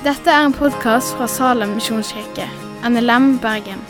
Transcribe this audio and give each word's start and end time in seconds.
Dette 0.00 0.32
er 0.32 0.46
en 0.46 0.54
podkast 0.56 1.10
fra 1.12 1.26
Salem 1.28 1.74
misjonskirke, 1.76 2.46
NLM 2.88 3.34
Bergen. 3.42 3.82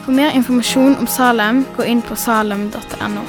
For 0.00 0.16
mer 0.16 0.32
informasjon 0.32 0.94
om 0.96 1.04
Salem, 1.04 1.58
gå 1.76 1.84
inn 1.92 2.00
på 2.00 2.16
salem.no. 2.16 3.24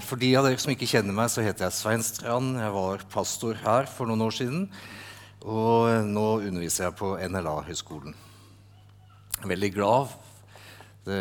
For 0.00 0.16
de 0.24 0.32
av 0.40 0.48
dere 0.48 0.64
som 0.64 0.72
ikke 0.72 0.88
kjenner 0.88 1.12
meg, 1.12 1.28
så 1.28 1.44
heter 1.44 1.68
jeg 1.68 1.76
Svein 1.76 2.08
Strand. 2.08 2.56
Jeg 2.56 2.72
var 2.72 3.04
pastor 3.12 3.60
her 3.68 3.84
for 3.84 4.08
noen 4.08 4.24
år 4.30 4.38
siden. 4.38 4.70
Og 5.44 6.08
nå 6.08 6.28
underviser 6.38 6.88
jeg 6.88 6.96
på 7.02 7.18
NLA-høgskolen. 7.20 8.16
Veldig 9.44 9.76
glad. 9.76 10.16
Det, 11.06 11.18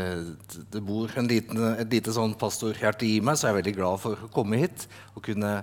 det 0.74 0.82
bor 0.82 1.12
liten, 1.30 1.60
et 1.78 1.92
lite 1.94 2.14
sånn 2.14 2.34
pastorhjerte 2.42 3.06
i 3.06 3.20
meg, 3.22 3.38
så 3.38 3.48
jeg 3.48 3.54
er 3.54 3.60
veldig 3.60 3.76
glad 3.78 4.02
for 4.02 4.26
å 4.26 4.32
komme 4.34 4.64
hit 4.64 4.88
og 5.14 5.22
kunne, 5.28 5.60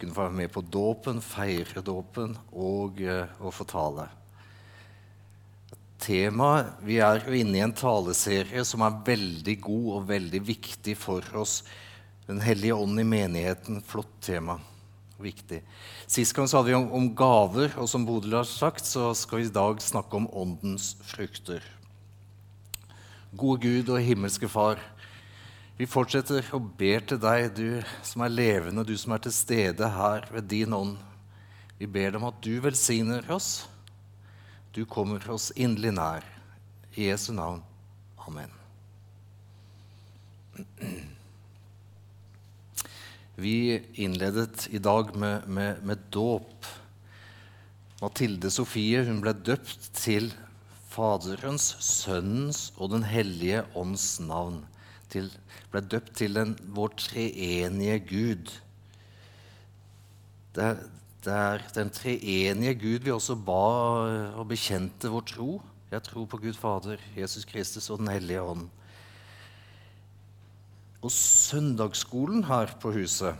kunne 0.00 0.16
få 0.16 0.24
være 0.24 0.38
med 0.40 0.50
på 0.50 0.64
dåpen, 0.66 1.20
feire 1.22 1.84
dåpen 1.86 2.34
og 2.50 2.98
og 3.06 3.54
få 3.54 3.68
tale. 3.70 4.08
Temaet, 6.00 6.80
Vi 6.80 6.96
er 7.04 7.20
jo 7.26 7.36
inne 7.36 7.58
i 7.58 7.62
en 7.62 7.76
taleserie 7.76 8.64
som 8.64 8.82
er 8.86 9.00
veldig 9.04 9.56
god 9.60 9.88
og 9.98 10.06
veldig 10.08 10.40
viktig 10.48 10.96
for 10.96 11.24
oss. 11.36 11.60
Den 12.26 12.40
hellige 12.40 12.74
ånd 12.74 13.00
i 13.00 13.04
menigheten. 13.04 13.82
Flott 13.84 14.14
tema. 14.24 14.56
Viktig. 15.20 15.60
Sist 16.08 16.32
gang 16.32 16.48
så 16.48 16.58
hadde 16.58 16.72
vi 16.72 16.78
om, 16.78 16.88
om 16.96 17.10
gaver, 17.14 17.74
og 17.76 17.90
som 17.92 18.06
Bodil 18.08 18.38
har 18.38 18.48
sagt, 18.48 18.86
så 18.88 19.10
skal 19.14 19.42
vi 19.42 19.50
i 19.50 19.52
dag 19.52 19.82
snakke 19.84 20.16
om 20.16 20.30
åndens 20.32 20.94
frukter. 21.04 21.60
Gode 23.30 23.62
Gud 23.62 23.92
og 23.94 24.02
himmelske 24.02 24.48
Far, 24.50 24.80
vi 25.78 25.86
fortsetter 25.88 26.44
og 26.56 26.72
ber 26.76 27.04
til 27.08 27.20
deg, 27.22 27.46
du 27.56 27.78
som 28.04 28.24
er 28.26 28.32
levende, 28.32 28.82
du 28.84 28.96
som 28.98 29.14
er 29.14 29.22
til 29.24 29.32
stede 29.32 29.86
her 29.94 30.26
ved 30.34 30.48
din 30.50 30.74
ånd. 30.76 30.96
Vi 31.78 31.86
ber 31.88 32.10
deg 32.10 32.18
om 32.18 32.26
at 32.28 32.42
du 32.44 32.58
velsigner 32.60 33.24
oss. 33.32 33.68
Du 34.76 34.82
kommer 34.84 35.24
oss 35.32 35.48
inderlig 35.56 35.94
nær. 35.96 36.26
I 36.98 37.06
Jesu 37.08 37.30
navn. 37.32 37.62
Amen. 38.26 38.52
Vi 43.40 43.80
innledet 44.04 44.66
i 44.74 44.82
dag 44.82 45.14
med, 45.16 45.48
med, 45.48 45.80
med 45.86 46.02
dåp. 46.12 46.68
Mathilde 48.02 48.50
Sofie 48.52 49.06
hun 49.06 49.22
ble 49.24 49.32
døpt 49.32 49.92
til 49.96 50.28
Faderens, 50.90 51.76
Sønnens 51.78 52.72
og 52.76 52.90
Den 52.90 53.04
hellige 53.06 53.62
ånds 53.78 54.18
navn. 54.20 54.64
Til, 55.10 55.30
ble 55.70 55.82
døpt 55.86 56.16
til 56.18 56.34
den, 56.34 56.56
vår 56.74 56.94
treenige 56.98 57.98
Gud. 58.08 58.50
Det 60.54 60.64
er, 60.66 60.82
det 61.24 61.34
er 61.34 61.66
den 61.74 61.90
treenige 61.94 62.74
Gud 62.78 63.06
vi 63.06 63.14
også 63.14 63.36
ba 63.38 63.60
og 64.38 64.48
bekjente 64.50 65.10
vår 65.10 65.26
tro. 65.30 65.50
Jeg 65.90 66.02
tror 66.06 66.26
på 66.30 66.38
Gud 66.42 66.58
Fader, 66.58 67.02
Jesus 67.16 67.46
Kristus 67.46 67.90
og 67.90 67.98
Den 68.02 68.10
hellige 68.10 68.42
ånd. 68.42 68.66
Og 71.02 71.10
søndagsskolen 71.10 72.44
her 72.44 72.74
på 72.82 72.92
huset 72.92 73.38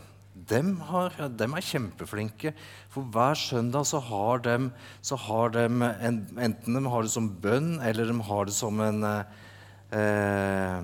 dem, 0.49 0.75
har, 0.89 1.13
dem 1.37 1.53
er 1.57 1.65
kjempeflinke. 1.65 2.53
For 2.91 3.05
hver 3.13 3.37
søndag 3.39 3.85
så 3.89 3.99
har 4.03 4.41
de, 4.45 4.71
så 5.05 5.17
har 5.19 5.53
de 5.55 5.67
en, 5.67 6.19
Enten 6.39 6.77
de 6.77 6.83
har 6.89 7.05
det 7.05 7.13
som 7.13 7.29
bønn, 7.43 7.75
eller 7.83 8.09
de 8.09 8.17
har 8.27 8.49
det 8.49 8.55
som 8.55 8.79
en 8.83 9.03
eh, 9.05 10.81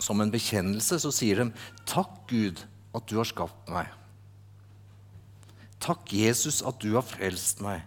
Som 0.00 0.20
en 0.24 0.32
bekjennelse, 0.32 1.00
så 1.02 1.10
sier 1.12 1.42
de 1.42 1.52
'Takk, 1.84 2.26
Gud, 2.28 2.64
at 2.94 3.06
du 3.06 3.16
har 3.18 3.28
skapt 3.28 3.68
meg'. 3.68 3.90
Takk, 5.80 6.12
Jesus, 6.12 6.62
at 6.62 6.80
du 6.80 6.94
har 6.94 7.04
frelst 7.04 7.60
meg. 7.60 7.82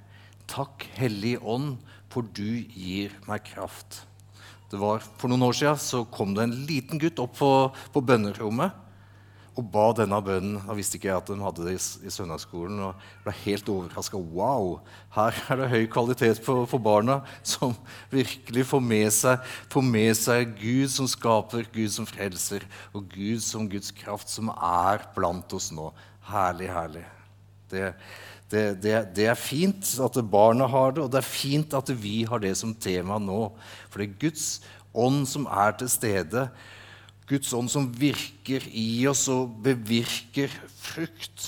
Takk, 0.47 0.85
Hellig 0.97 1.38
Ånd, 1.41 1.77
for 2.09 2.22
du 2.22 2.61
gir 2.69 3.13
meg 3.27 3.45
kraft. 3.45 4.03
Det 4.69 4.79
var 4.81 5.01
For 5.17 5.29
noen 5.29 5.45
år 5.45 5.53
siden 5.53 5.77
så 5.77 6.03
kom 6.06 6.33
det 6.33 6.44
en 6.44 6.56
liten 6.66 7.01
gutt 7.01 7.19
opp 7.22 7.38
på, 7.38 7.51
på 7.94 8.01
bønnerommet 8.01 8.82
og 9.53 9.65
ba 9.69 9.85
denne 9.93 10.17
bønnen. 10.25 10.57
Da 10.65 10.73
visste 10.77 10.97
ikke 10.97 11.11
jeg 11.11 11.19
at 11.19 11.29
de 11.29 11.37
hadde 11.43 11.65
det 11.67 11.75
i, 11.75 11.81
i 12.07 12.13
søndagsskolen. 12.13 12.79
og 12.87 13.05
ble 13.25 13.33
helt 13.43 13.69
overraska. 13.69 14.17
Wow! 14.17 14.79
Her 15.13 15.37
er 15.53 15.61
det 15.61 15.69
høy 15.69 15.85
kvalitet 15.93 16.41
på, 16.45 16.55
for 16.69 16.81
barna, 16.81 17.19
som 17.45 17.75
virkelig 18.13 18.65
får 18.71 18.83
med, 18.83 19.07
seg, 19.13 19.53
får 19.73 19.85
med 19.85 20.17
seg 20.17 20.55
Gud 20.57 20.89
som 20.95 21.09
skaper, 21.09 21.67
Gud 21.73 21.93
som 21.93 22.09
frelser, 22.09 22.65
og 22.97 23.05
Gud 23.13 23.43
som 23.45 23.69
Guds 23.69 23.93
kraft, 23.93 24.31
som 24.33 24.49
er 24.55 25.05
blant 25.13 25.53
oss 25.53 25.69
nå. 25.75 25.91
Herlig, 26.31 26.71
herlig. 26.73 27.05
Det, 27.69 27.89
det, 28.49 28.67
det, 28.81 28.99
det, 29.17 29.27
er 29.29 29.39
fint 29.39 29.95
at 30.01 30.21
barna 30.29 30.65
har 30.69 30.95
det, 30.95 31.05
og 31.05 31.13
det 31.13 31.21
er 31.21 31.29
fint 31.29 31.73
at 31.77 31.89
vi 31.93 32.23
har 32.29 32.41
det 32.41 32.55
som 32.57 32.73
tema 32.73 33.21
nå. 33.21 33.51
For 33.89 34.01
det 34.01 34.09
er 34.09 34.21
Guds 34.27 34.47
ånd 34.93 35.27
som 35.29 35.45
er 35.49 35.77
til 35.77 35.89
stede. 35.93 36.47
Guds 37.29 37.53
ånd 37.56 37.72
som 37.72 37.88
virker 37.95 38.66
i 38.67 39.06
oss 39.07 39.28
og 39.31 39.56
bevirker 39.63 40.51
frukt, 40.75 41.47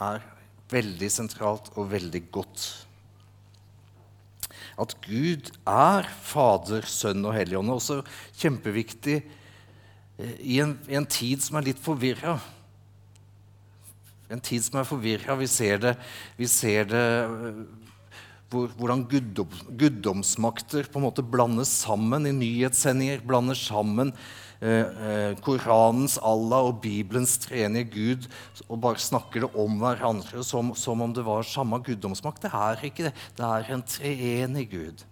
er 0.00 0.24
veldig 0.72 1.10
sentralt 1.12 1.70
og 1.76 1.90
veldig 1.92 2.22
godt. 2.34 2.64
At 4.80 4.96
Gud 5.04 5.52
er 5.70 6.08
Fader, 6.24 6.86
Sønn 6.88 7.22
og 7.28 7.36
Hellig 7.36 7.60
Ånd, 7.60 7.70
er 7.70 7.78
også 7.78 8.00
kjempeviktig 8.40 9.20
eh, 9.20 10.34
i 10.40 10.58
en, 10.64 10.74
i 10.90 10.98
en 10.98 11.06
tid 11.06 11.44
som 11.44 11.60
er 11.60 11.68
litt 11.68 11.82
forvirra. 11.82 12.38
En 14.32 14.42
tid 14.42 14.64
som 14.66 14.80
er 14.80 14.88
forvirra. 14.88 15.36
Vi 15.38 15.46
ser 15.50 15.78
det, 15.84 15.94
vi 16.40 16.48
ser 16.50 16.88
det 16.90 17.04
øh, 17.28 17.62
hvordan 18.54 19.04
guddom, 19.10 19.54
guddomsmakter 19.78 20.88
på 20.90 21.00
en 21.00 21.06
måte 21.06 21.24
blandes 21.26 21.70
sammen 21.84 22.26
i 22.26 22.34
nyhetssendinger. 22.34 23.22
Blander 23.26 23.58
sammen 23.58 24.12
eh, 24.12 24.18
eh, 24.18 24.43
Koranens 25.44 26.14
Allah 26.24 26.70
og 26.70 26.78
Bibelens 26.80 27.34
treenige 27.42 27.90
Gud 27.92 28.28
og 28.64 28.78
bare 28.80 29.02
snakker 29.02 29.44
det 29.44 29.50
om 29.60 29.74
hverandre 29.82 30.44
som, 30.46 30.70
som, 30.78 31.02
om 31.04 31.12
det 31.12 31.24
var 31.26 31.44
samme 31.44 31.82
guddomsmakt. 31.84 32.46
Det 32.46 32.52
er 32.54 32.86
ikke 32.88 33.10
det. 33.10 33.12
Det 33.36 33.44
er 33.44 33.74
en 33.74 33.84
treenig 33.84 34.70
Gud. 34.72 35.04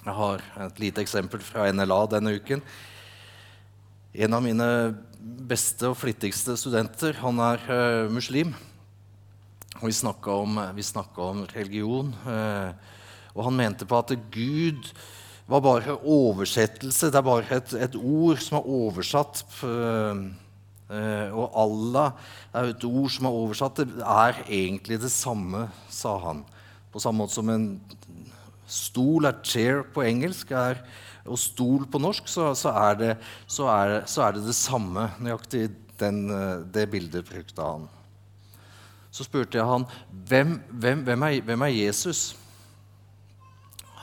Jeg 0.00 0.16
har 0.16 0.40
et 0.64 0.80
lite 0.80 1.02
eksempel 1.04 1.42
fra 1.44 1.66
NLA 1.68 2.00
denne 2.14 2.32
uken. 2.40 2.62
En 4.16 4.34
av 4.34 4.40
mine 4.42 4.68
beste 5.20 5.90
og 5.90 5.98
flittigste 6.00 6.56
studenter 6.56 7.18
han 7.20 7.40
er 7.44 7.66
uh, 7.68 8.12
muslim. 8.12 8.54
Og 9.80 9.90
vi 9.90 9.94
snakka 9.94 10.40
om, 10.40 10.56
om, 10.58 11.44
religion. 11.52 12.14
Uh, 12.24 12.72
og 13.36 13.44
han 13.46 13.58
mente 13.60 13.86
på 13.86 14.00
at 14.00 14.16
Gud 14.32 14.88
var 15.50 15.64
bare 15.64 15.96
oversettelse. 15.98 17.10
Det 17.10 17.18
er 17.18 17.26
bare 17.26 17.58
et, 17.58 17.74
et 17.88 17.98
ord 17.98 18.40
som 18.42 18.60
er 18.60 18.70
oversatt. 18.70 19.42
Uh, 19.64 20.30
og 20.90 21.52
Allah 21.54 22.16
er 22.54 22.72
et 22.72 22.86
ord 22.86 23.10
som 23.14 23.28
er 23.28 23.36
oversatt. 23.42 23.82
Det 23.82 24.06
er 24.06 24.40
egentlig 24.46 25.00
det 25.02 25.12
samme, 25.14 25.68
sa 25.90 26.16
han. 26.22 26.42
På 26.90 27.02
samme 27.02 27.22
måte 27.22 27.36
som 27.38 27.50
en 27.50 27.68
stol 28.70 29.26
er 29.26 29.38
chair 29.46 29.84
på 29.94 30.06
engelsk. 30.06 30.50
er 30.50 30.82
og 31.30 31.38
stol 31.38 31.86
på 31.90 32.00
norsk, 32.00 32.28
så, 32.30 32.50
så, 32.56 32.72
er, 32.74 32.98
det, 32.98 33.14
så, 33.46 33.68
er, 33.70 33.96
så 34.08 34.24
er, 34.26 34.36
det, 34.36 34.44
det 34.48 34.56
samme. 34.56 35.08
Nøyaktig 35.22 35.68
den, 36.00 36.22
eh, 36.32 36.62
det 36.72 36.86
bildet 36.92 37.28
brukte 37.28 37.66
han. 37.66 37.88
Så 39.10 39.26
spurte 39.26 39.58
jeg 39.58 39.66
han 39.66 39.86
hvem, 40.10 40.60
hvem, 40.70 41.04
hvem, 41.06 41.26
er, 41.26 41.40
hvem 41.44 41.66
er 41.66 41.74
Jesus. 41.74 42.22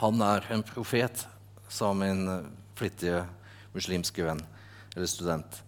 Han 0.02 0.22
er 0.22 0.46
en 0.54 0.64
profet, 0.68 1.26
sa 1.70 1.94
min 1.94 2.28
eh, 2.32 2.50
flittige 2.78 3.24
muslimske 3.74 4.26
venn 4.26 4.42
eller 4.96 5.10
student. 5.10 5.64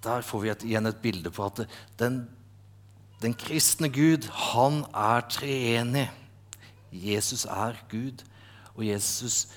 Der 0.00 0.22
får 0.24 0.40
vi 0.40 0.48
et, 0.48 0.62
igjen 0.64 0.88
et 0.88 1.00
bilde 1.02 1.30
på 1.34 1.44
at 1.50 1.66
den, 2.00 2.22
den 3.20 3.34
kristne 3.36 3.90
Gud, 3.92 4.30
han 4.32 4.84
er 4.96 5.26
treenig. 5.28 6.06
Jesus 6.92 7.44
er 7.44 7.76
Gud. 7.90 8.24
Og 8.74 8.86
Jesus 8.86 9.50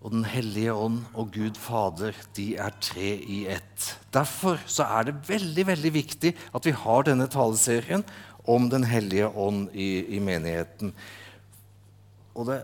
og 0.00 0.12
Den 0.14 0.24
hellige 0.24 0.72
ånd 0.72 1.00
og 1.18 1.32
Gud 1.34 1.56
Fader 1.58 2.14
de 2.36 2.52
er 2.56 2.74
tre 2.80 3.16
i 3.18 3.46
ett. 3.50 3.98
Derfor 4.14 4.60
så 4.66 4.86
er 4.86 5.08
det 5.08 5.28
veldig 5.28 5.66
veldig 5.66 5.92
viktig 5.94 6.34
at 6.54 6.66
vi 6.66 6.70
har 6.70 7.02
denne 7.02 7.26
taleserien 7.26 8.04
om 8.48 8.70
Den 8.70 8.84
hellige 8.84 9.28
ånd 9.28 9.68
i, 9.74 10.16
i 10.16 10.18
menigheten. 10.22 10.94
Og 12.34 12.46
det, 12.46 12.62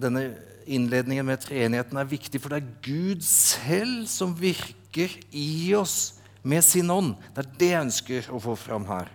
denne 0.00 0.26
innledningen 0.64 1.26
med 1.26 1.42
treenigheten 1.44 2.00
er 2.00 2.08
viktig, 2.08 2.40
for 2.40 2.52
det 2.52 2.62
er 2.62 2.72
Gud 2.84 3.24
selv 3.26 4.06
som 4.10 4.34
virker 4.38 5.12
i 5.30 5.74
oss 5.76 6.16
med 6.42 6.64
sin 6.64 6.90
ånd. 6.92 7.14
Det 7.34 7.44
er 7.44 7.52
det 7.60 7.70
jeg 7.70 7.86
ønsker 7.88 8.32
å 8.32 8.40
få 8.42 8.56
fram 8.58 8.88
her. 8.88 9.12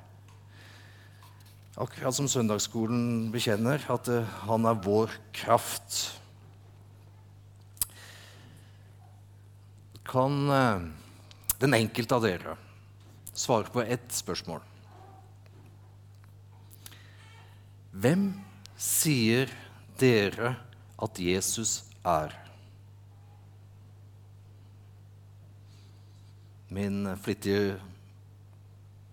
Akkurat 1.80 2.16
som 2.16 2.28
søndagsskolen 2.28 3.30
bekjenner, 3.32 3.84
at 3.88 4.10
uh, 4.12 4.40
han 4.50 4.68
er 4.68 4.82
vår 4.84 5.14
kraft. 5.36 6.20
kan 10.10 10.50
eh, 10.50 10.82
den 11.60 11.74
enkelte 11.78 12.18
av 12.18 12.26
dere 12.26 12.56
svare 13.34 13.70
på 13.72 13.84
ett 13.84 14.10
spørsmål. 14.14 14.64
Hvem 17.94 18.24
sier 18.80 19.52
dere 20.02 20.56
at 21.02 21.20
Jesus 21.20 21.84
er? 22.06 22.34
Min 26.70 27.08
flittige 27.18 27.80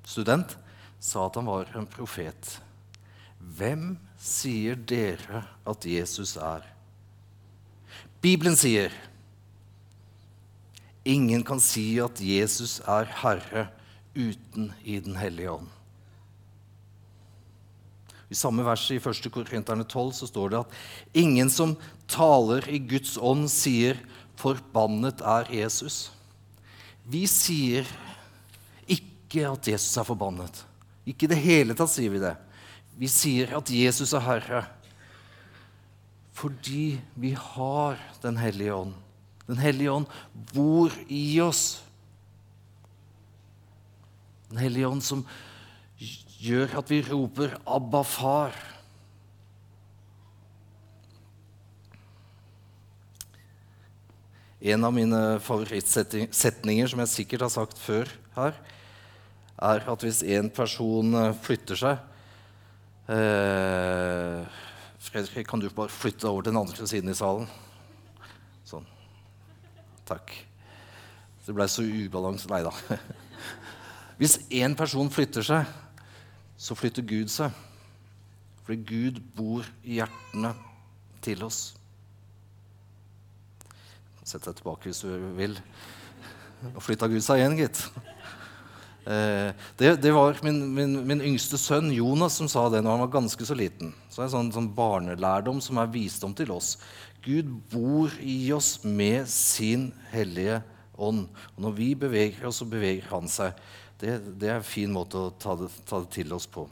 student 0.04 0.56
sa 1.00 1.26
at 1.26 1.38
han 1.38 1.48
var 1.48 1.70
en 1.78 1.88
profet. 1.88 2.58
Hvem 3.38 3.96
sier 4.18 4.76
dere 4.76 5.44
at 5.66 5.86
Jesus 5.86 6.36
er? 6.36 6.66
Bibelen 8.20 8.56
sier 8.58 8.92
ingen 11.06 11.44
kan 11.46 11.62
si 11.62 11.94
at 12.02 12.20
Jesus 12.20 12.80
er 12.82 13.06
Herre 13.22 13.68
uten 14.16 14.72
i 14.82 14.98
Den 15.00 15.16
hellige 15.20 15.52
ånd. 15.52 15.75
I 18.28 18.34
samme 18.34 18.64
vers 18.66 18.84
i 18.90 18.98
1. 18.98 19.28
Korinterne 19.32 19.84
12 19.86 20.12
så 20.18 20.26
står 20.26 20.52
det 20.52 20.62
at 20.64 20.78
ingen 21.22 21.50
som 21.52 21.76
taler 22.10 22.66
i 22.68 22.80
Guds 22.82 23.16
ånd, 23.18 23.46
sier 23.50 24.00
'forbannet 24.36 25.22
er 25.22 25.46
Jesus'. 25.52 26.10
Vi 27.06 27.26
sier 27.26 27.86
ikke 28.86 29.46
at 29.46 29.68
Jesus 29.68 29.96
er 29.96 30.04
forbannet. 30.04 30.64
Ikke 31.06 31.24
i 31.24 31.30
det 31.30 31.38
hele 31.38 31.74
tatt 31.74 31.90
sier 31.90 32.10
vi 32.10 32.18
det. 32.18 32.34
Vi 32.98 33.06
sier 33.06 33.56
at 33.56 33.70
Jesus 33.70 34.12
er 34.12 34.24
Herre 34.24 34.66
fordi 36.36 37.00
vi 37.16 37.30
har 37.32 37.96
Den 38.22 38.36
hellige 38.36 38.74
ånd. 38.74 38.94
Den 39.46 39.56
hellige 39.56 39.92
ånd 39.92 40.06
bor 40.52 40.92
i 41.08 41.40
oss. 41.40 41.80
Den 44.50 44.58
hellige 44.58 44.88
ånd 44.88 45.02
som 45.02 45.22
gjør 46.46 46.78
at 46.80 46.90
vi 46.90 47.02
roper 47.02 47.56
'Abba, 47.66 48.02
far'. 48.02 48.62
En 54.60 54.84
av 54.84 54.92
mine 54.94 55.38
favorittsetninger, 55.44 56.88
som 56.88 57.02
jeg 57.04 57.12
sikkert 57.12 57.44
har 57.44 57.52
sagt 57.52 57.78
før 57.78 58.08
her, 58.34 58.56
er 59.62 59.84
at 59.92 60.02
hvis 60.02 60.22
en 60.36 60.48
person 60.50 61.14
eh, 61.14 61.34
flytter 61.44 61.78
seg 61.80 62.00
eh, 63.12 64.64
Fredrik, 65.06 65.46
kan 65.48 65.62
du 65.62 65.68
bare 65.70 65.92
flytte 65.92 66.28
over 66.28 66.42
til 66.42 66.52
den 66.52 66.60
andre 66.60 66.88
siden 66.88 67.12
i 67.12 67.16
salen? 67.16 67.46
Sånn. 68.66 68.84
Takk. 70.08 70.34
Det 71.46 71.54
ble 71.54 71.68
så 71.70 71.84
ubalanse 71.86 72.50
Nei 72.50 72.64
da. 72.66 72.72
Hvis 74.18 74.40
én 74.50 74.74
person 74.76 75.12
flytter 75.12 75.46
seg, 75.46 75.68
så 76.66 76.74
flytter 76.74 77.04
Gud 77.06 77.30
seg. 77.30 77.54
Fordi 78.66 78.80
Gud 78.82 79.20
bor 79.36 79.66
i 79.86 80.00
hjertene 80.00 80.50
til 81.22 81.44
oss. 81.46 81.60
Sett 84.26 84.42
deg 84.42 84.58
tilbake 84.58 84.90
hvis 84.90 85.04
du 85.06 85.12
vil. 85.38 85.54
Og 86.72 86.82
flytta 86.82 87.06
Gud 87.10 87.22
seg 87.22 87.38
igjen, 87.38 87.54
gitt. 87.60 87.84
Eh, 89.06 89.52
det, 89.78 89.92
det, 90.02 90.10
var 90.10 90.40
min, 90.42 90.58
min, 90.74 90.96
min, 91.06 91.20
yngste 91.28 91.60
sønn 91.62 91.92
Jonas 91.94 92.40
som 92.40 92.48
sa 92.50 92.64
det 92.72 92.80
når 92.82 92.96
han 92.96 93.04
var 93.04 93.12
ganske 93.20 93.46
så 93.46 93.54
liten. 93.54 93.94
Så 94.10 94.18
det 94.18 94.26
er 94.26 94.32
sånn, 94.34 94.50
sånn 94.56 94.72
barnelærdom 94.74 95.62
som 95.62 95.78
er 95.78 95.92
visdom 95.94 96.34
til 96.34 96.50
oss. 96.56 96.74
Gud 97.22 97.52
bor 97.70 98.10
i 98.18 98.50
oss 98.56 98.80
med 98.82 99.30
sin 99.30 99.92
hellige 100.10 100.58
ånd. 100.98 101.28
Og 101.54 101.62
når 101.68 101.78
vi 101.78 101.92
beveger 101.94 102.50
oss, 102.50 102.58
så 102.58 102.66
beveger 102.66 103.06
han 103.12 103.30
seg. 103.30 103.54
Det, 104.00 104.18
det 104.40 104.50
er 104.50 104.58
en 104.58 104.66
fin 104.66 104.92
måte 104.92 105.16
å 105.18 105.32
ta 105.40 105.56
det, 105.56 105.70
ta 105.88 106.02
det 106.04 106.12
til 106.18 106.32
oss 106.36 106.46
på. 106.50 106.66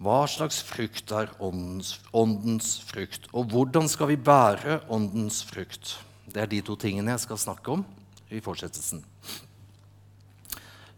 Hva 0.00 0.24
slags 0.32 0.62
frukt 0.64 1.12
er 1.12 1.30
åndens, 1.44 1.98
åndens, 2.16 2.72
frukt? 2.88 3.28
Og 3.36 3.52
hvordan 3.52 3.88
skal 3.90 4.10
vi 4.10 4.16
bære 4.16 4.80
åndens 4.88 5.42
frukt? 5.46 5.98
Det 6.30 6.40
er 6.42 6.50
de 6.50 6.62
to 6.64 6.76
tingene 6.80 7.12
jeg 7.14 7.26
skal 7.26 7.40
snakke 7.42 7.78
om 7.78 7.84
i 8.32 8.40
fortsettelsen. 8.42 9.04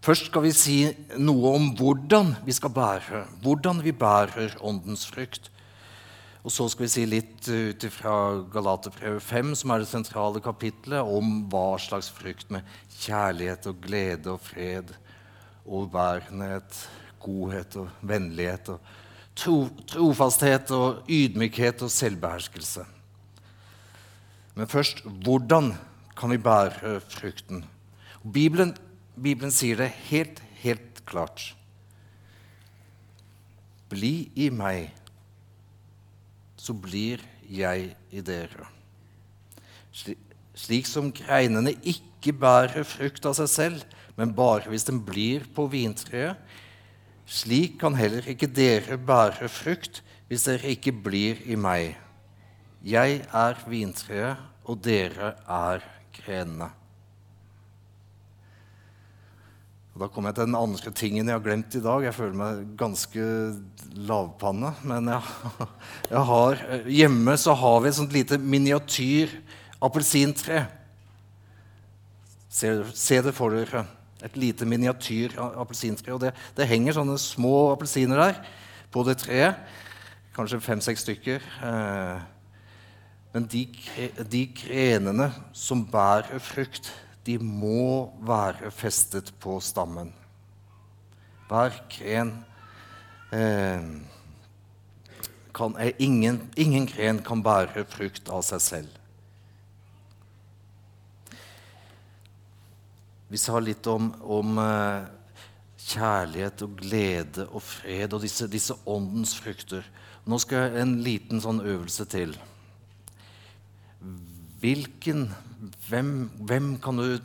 Først 0.03 0.33
skal 0.33 0.43
vi 0.43 0.51
si 0.55 0.77
noe 1.23 1.53
om 1.55 1.69
hvordan 1.79 2.33
vi 2.47 2.55
skal 2.57 2.73
bære, 2.75 3.25
hvordan 3.45 3.83
vi 3.85 3.93
bærer 3.95 4.57
åndens 4.59 5.05
frukt. 5.07 5.52
Og 6.43 6.51
så 6.51 6.67
skal 6.71 6.89
vi 6.89 6.91
si 6.91 7.05
litt 7.07 7.47
ut 7.47 7.85
fra 7.95 8.15
Galaterbrevet 8.51 9.23
5, 9.23 9.53
som 9.61 9.71
er 9.71 9.83
det 9.83 9.91
sentrale 9.91 10.43
kapitlet, 10.43 10.99
om 10.99 11.45
hva 11.53 11.77
slags 11.79 12.09
frukt 12.11 12.51
med 12.51 12.67
kjærlighet 12.99 13.69
og 13.71 13.79
glede 13.85 14.33
og 14.35 14.43
fred, 14.43 14.91
overbærenhet, 15.63 16.81
godhet 17.23 17.77
og 17.79 17.93
vennlighet 18.03 18.73
og 18.75 18.91
tro, 19.39 19.57
trofasthet 19.87 20.73
og 20.75 21.07
ydmykhet 21.07 21.85
og 21.87 21.93
selvbeherskelse. 21.95 22.89
Men 24.59 24.69
først 24.69 25.05
hvordan 25.25 25.73
kan 26.19 26.35
vi 26.35 26.41
bære 26.43 26.99
frukten? 27.07 27.63
Bibelen, 28.23 28.75
Bibelen 29.15 29.55
sier 29.55 29.79
det 29.79 29.93
helt, 30.11 30.43
helt 30.63 31.05
klart. 31.07 31.53
Bli 33.93 34.33
i 34.35 34.51
meg 34.51 34.91
så 36.63 36.75
blir 36.79 37.23
jeg 37.51 37.91
i 38.15 38.23
dere. 38.23 38.69
Slik 39.93 40.87
som 40.87 41.11
greinene 41.15 41.75
ikke 41.83 42.35
bærer 42.39 42.87
frukt 42.87 43.27
av 43.27 43.35
seg 43.41 43.51
selv, 43.51 43.97
men 44.17 44.35
bare 44.37 44.71
hvis 44.71 44.87
den 44.87 45.01
blir 45.03 45.49
på 45.57 45.67
vintreet, 45.73 46.39
slik 47.27 47.79
kan 47.81 47.97
heller 47.97 48.27
ikke 48.29 48.51
dere 48.51 48.99
bære 49.01 49.49
frukt 49.51 50.03
hvis 50.29 50.47
dere 50.49 50.75
ikke 50.77 50.95
blir 51.05 51.41
i 51.49 51.57
meg. 51.59 51.97
Jeg 52.83 53.23
er 53.27 53.59
vintreet, 53.69 54.39
og 54.63 54.79
dere 54.83 55.33
er 55.51 55.83
grenene. 56.15 56.69
Og 59.92 59.92
da 60.03 60.09
kommer 60.11 60.33
jeg 60.33 60.41
til 60.41 60.49
den 60.49 60.59
andre 60.59 60.91
tingen 60.99 61.29
jeg 61.29 61.37
har 61.37 61.43
glemt 61.45 61.75
i 61.79 61.83
dag. 61.83 62.03
Jeg 62.03 62.15
føler 62.17 62.39
meg 62.39 62.63
ganske 62.79 63.25
lavpanne. 64.09 64.73
Men 64.89 65.11
jeg, 65.13 65.67
jeg 66.15 66.23
har, 66.31 66.63
hjemme 66.91 67.37
så 67.39 67.55
har 67.61 67.77
vi 67.83 67.91
et 67.93 67.99
sånt 68.01 68.17
lite 68.17 68.39
miniatyr 68.43 69.37
appelsintre. 69.83 70.65
Se, 72.51 72.73
se, 72.99 73.21
det 73.23 73.35
for 73.37 73.55
dere. 73.55 73.85
Et 74.27 74.35
lite 74.39 74.67
miniatyr 74.67 75.39
appelsintre. 75.39 76.17
Og 76.17 76.25
det, 76.25 76.35
det, 76.59 76.67
henger 76.71 76.99
sånne 76.99 77.19
små 77.23 77.71
appelsiner 77.77 78.25
der 78.25 78.43
på 78.93 79.07
det 79.07 79.21
treet. 79.23 79.63
Kanskje 80.35 80.63
fem-seks 80.65 81.07
stykker. 81.07 81.47
Eh, 81.63 82.27
men 83.33 83.47
de, 83.55 83.65
de 84.35 84.43
grenene 84.59 85.31
som 85.57 85.87
bærer 85.89 86.43
frukt, 86.43 86.91
de 87.27 87.37
må 87.39 88.13
være 88.27 88.71
festet 88.75 89.31
på 89.43 89.59
stammen. 89.63 90.11
Hver 91.51 91.77
gren 91.93 92.33
eh, 93.35 93.85
kan, 95.55 95.77
eh, 95.77 95.93
ingen, 95.99 96.41
ingen 96.57 96.89
gren 96.89 97.21
kan 97.23 97.45
bære 97.45 97.85
frukt 97.93 98.31
av 98.33 98.43
seg 98.47 98.65
selv. 98.65 98.99
Vi 103.33 103.41
sa 103.41 103.61
litt 103.61 103.87
om, 103.89 104.11
om 104.29 104.59
eh, 104.61 105.05
kjærlighet 105.93 106.65
og 106.67 106.75
glede 106.81 107.47
og 107.49 107.63
fred 107.65 108.13
og 108.13 108.25
disse, 108.25 108.49
disse 108.51 108.77
åndens 108.89 109.37
frukter. 109.39 109.87
Nå 110.29 110.39
skal 110.43 110.67
jeg 110.67 110.83
en 110.83 110.99
liten 111.05 111.41
sånn 111.43 111.63
øvelse 111.65 112.07
til. 112.13 112.35
Hvilken 114.63 115.31
hvem, 115.89 116.31
hvem 116.49 116.73
kan 116.83 116.99
du 116.99 117.19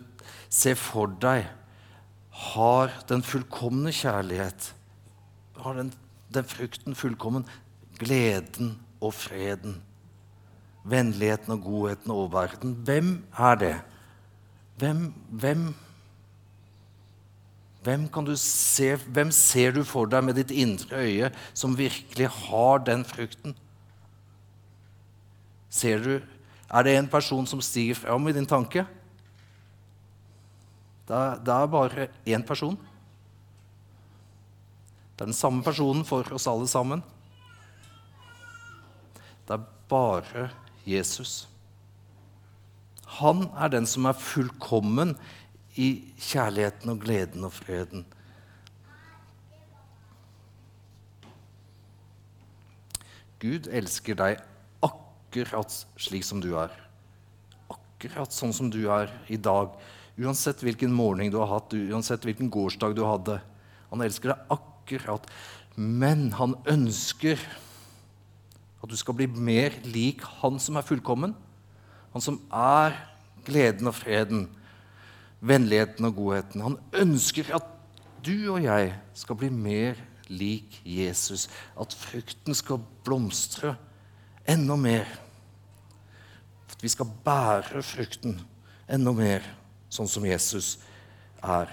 se 0.54 0.76
for 0.78 1.10
deg 1.22 1.48
har 2.38 2.94
den 3.10 3.24
fullkomne 3.26 3.92
kjærlighet? 3.96 4.72
Har 5.58 5.80
den, 5.80 5.90
den 6.34 6.46
frukten 6.46 6.96
fullkommen? 6.96 7.48
Gleden 7.98 8.76
og 9.02 9.16
freden. 9.18 9.80
Vennligheten 10.88 11.58
og 11.58 11.66
godheten 11.66 12.14
og 12.14 12.18
overbæreligheten. 12.18 12.76
Hvem 12.86 13.12
er 13.38 13.56
det? 13.56 13.76
Hvem, 14.78 15.02
hvem, 15.30 15.64
hvem, 17.84 18.08
se, 18.38 18.96
hvem 18.96 19.32
ser 19.34 19.74
du 19.74 19.82
for 19.84 20.06
deg 20.06 20.28
med 20.28 20.38
ditt 20.38 20.54
indre 20.54 21.02
øye 21.02 21.32
som 21.58 21.78
virkelig 21.78 22.30
har 22.46 22.86
den 22.86 23.06
frukten? 23.06 23.58
Ser 25.70 26.04
du 26.04 26.20
er 26.68 26.84
det 26.84 26.98
en 26.98 27.08
person 27.08 27.48
som 27.48 27.62
stiger 27.64 27.96
fram 27.96 28.28
i 28.28 28.36
din 28.36 28.48
tanke? 28.48 28.84
Det 31.08 31.16
er, 31.16 31.38
det 31.40 31.54
er 31.54 31.70
bare 31.72 32.08
én 32.28 32.44
person. 32.44 32.76
Det 35.16 35.24
er 35.24 35.32
den 35.32 35.38
samme 35.38 35.64
personen 35.64 36.04
for 36.06 36.28
oss 36.36 36.48
alle 36.52 36.68
sammen. 36.68 37.04
Det 39.48 39.56
er 39.56 39.64
bare 39.90 40.50
Jesus. 40.86 41.48
Han 43.18 43.48
er 43.56 43.72
den 43.72 43.88
som 43.88 44.06
er 44.06 44.20
fullkommen 44.20 45.16
i 45.80 46.12
kjærligheten 46.20 46.92
og 46.92 47.00
gleden 47.02 47.48
og 47.48 47.56
freden. 47.56 48.04
Gud 53.40 53.70
elsker 53.72 54.18
deg 54.18 54.44
akkurat 55.28 55.74
slik 56.00 56.24
som 56.24 56.40
du 56.42 56.54
er. 56.58 56.72
Akkurat 57.68 58.32
sånn 58.32 58.54
som 58.56 58.70
du 58.72 58.88
er 58.90 59.12
i 59.28 59.38
dag. 59.38 59.76
Uansett 60.18 60.64
hvilken 60.64 60.94
morgen 60.94 61.32
du 61.32 61.38
har 61.42 61.52
hatt, 61.52 61.74
uansett 61.76 62.24
hvilken 62.26 62.50
gårsdag 62.50 62.96
du 62.96 63.04
hadde. 63.06 63.42
Han 63.92 64.02
elsker 64.02 64.34
deg 64.34 64.54
akkurat. 64.56 65.28
Men 65.76 66.32
han 66.38 66.56
ønsker 66.66 67.42
at 68.78 68.90
du 68.90 68.96
skal 68.98 69.18
bli 69.18 69.28
mer 69.28 69.76
lik 69.86 70.24
han 70.40 70.62
som 70.64 70.80
er 70.80 70.88
fullkommen. 70.88 71.36
Han 72.16 72.24
som 72.24 72.40
er 72.50 72.96
gleden 73.46 73.90
og 73.90 73.98
freden, 74.00 74.48
vennligheten 75.44 76.08
og 76.08 76.16
godheten. 76.18 76.64
Han 76.64 76.80
ønsker 76.96 77.52
at 77.58 77.68
du 78.26 78.54
og 78.56 78.64
jeg 78.64 78.96
skal 79.18 79.38
bli 79.38 79.52
mer 79.54 80.00
lik 80.32 80.80
Jesus. 80.88 81.46
At 81.78 81.94
frukten 81.94 82.58
skal 82.58 82.82
blomstre 83.06 83.76
enda 84.48 84.78
mer. 84.80 85.08
At 86.72 86.84
vi 86.84 86.92
skal 86.92 87.10
bære 87.26 87.82
frukten 87.86 88.38
enda 88.88 89.12
mer, 89.16 89.44
sånn 89.92 90.10
som 90.10 90.26
Jesus 90.28 90.78
er. 91.44 91.72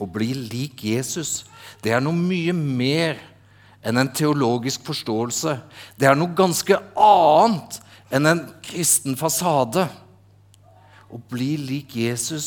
Å 0.00 0.08
bli 0.08 0.32
lik 0.34 0.84
Jesus, 0.88 1.42
det 1.84 1.92
er 1.92 2.02
noe 2.02 2.16
mye 2.16 2.54
mer 2.56 3.20
enn 3.82 3.98
en 3.98 4.10
teologisk 4.14 4.84
forståelse. 4.86 5.56
Det 5.98 6.08
er 6.08 6.18
noe 6.18 6.32
ganske 6.38 6.78
annet 6.98 7.80
enn 8.12 8.30
en 8.30 8.44
kristen 8.64 9.18
fasade. 9.18 9.86
Å 11.12 11.20
bli 11.28 11.54
lik 11.60 11.96
Jesus, 11.98 12.46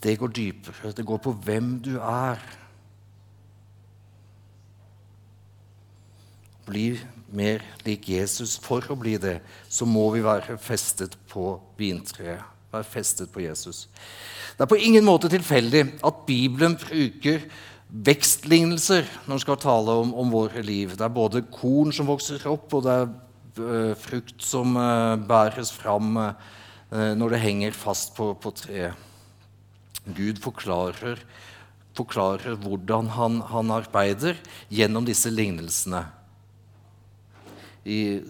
det 0.00 0.16
går 0.20 0.30
dypere. 0.32 0.94
Det 0.94 1.04
går 1.04 1.20
på 1.22 1.34
hvem 1.44 1.74
du 1.82 1.96
er. 1.98 2.40
Bli 6.68 6.92
mer 7.32 7.64
lik 7.86 8.08
Jesus. 8.12 8.56
For 8.62 8.84
å 8.92 8.96
bli 8.98 9.16
det, 9.20 9.38
så 9.68 9.88
må 9.88 10.08
vi 10.14 10.24
være 10.24 10.58
festet 10.60 11.16
på 11.32 11.56
vintreet. 11.80 12.44
Være 12.72 12.84
festet 12.84 13.32
på 13.32 13.42
Jesus. 13.42 13.86
Det 14.58 14.66
er 14.66 14.70
på 14.70 14.80
ingen 14.82 15.06
måte 15.06 15.30
tilfeldig 15.32 15.84
at 16.04 16.22
Bibelen 16.28 16.76
bruker 16.76 17.44
vekstlignelser 17.88 19.06
når 19.24 19.32
den 19.32 19.42
skal 19.44 19.60
tale 19.62 19.94
om, 20.02 20.12
om 20.12 20.32
våre 20.32 20.62
liv. 20.64 20.92
Det 20.96 21.04
er 21.06 21.14
både 21.14 21.46
korn 21.52 21.92
som 21.94 22.08
vokser 22.10 22.44
opp, 22.50 22.72
og 22.76 22.84
det 22.84 22.96
er 22.96 23.06
uh, 23.08 23.92
frukt 23.98 24.44
som 24.44 24.76
uh, 24.76 25.16
bæres 25.16 25.72
fram 25.72 26.16
uh, 26.20 26.32
når 26.90 27.34
det 27.34 27.44
henger 27.44 27.76
fast 27.76 28.14
på, 28.16 28.32
på 28.40 28.52
treet. 28.56 29.06
Gud 30.16 30.40
forklarer, 30.40 31.20
forklarer 31.96 32.56
hvordan 32.62 33.10
han, 33.12 33.40
han, 33.50 33.72
arbeider 33.74 34.38
gjennom 34.72 35.04
disse 35.04 35.32
lignelsene. 35.32 36.06
I 37.84 38.20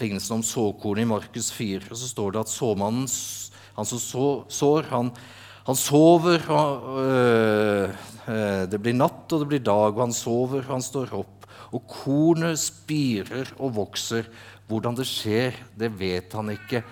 lignelsen 0.00 0.38
om 0.38 0.46
såkornet 0.46 1.06
i 1.06 1.10
Markus 1.10 1.52
4 1.54 1.90
så 1.90 2.08
står 2.08 2.34
det 2.34 2.42
at 2.42 2.52
såmannen, 2.52 3.06
han 3.76 3.88
som 3.88 4.00
så, 4.02 4.26
sår, 4.52 4.88
han, 4.90 5.12
han 5.66 5.78
sover 5.78 6.42
og, 6.50 6.88
øh, 7.02 7.92
Det 8.70 8.78
blir 8.78 8.94
natt, 8.94 9.32
og 9.32 9.40
det 9.42 9.48
blir 9.50 9.62
dag, 9.66 9.94
og 9.94 10.04
han 10.04 10.14
sover, 10.14 10.62
og 10.62 10.76
han 10.76 10.84
står 10.84 11.14
opp. 11.18 11.46
Og 11.74 11.82
kornet 11.90 12.60
spirer 12.60 13.50
og 13.58 13.74
vokser. 13.74 14.28
Hvordan 14.68 14.94
det 14.94 15.08
skjer, 15.10 15.56
det 15.74 15.90
vet 15.98 16.32
han 16.38 16.52
ikke. 16.54 16.84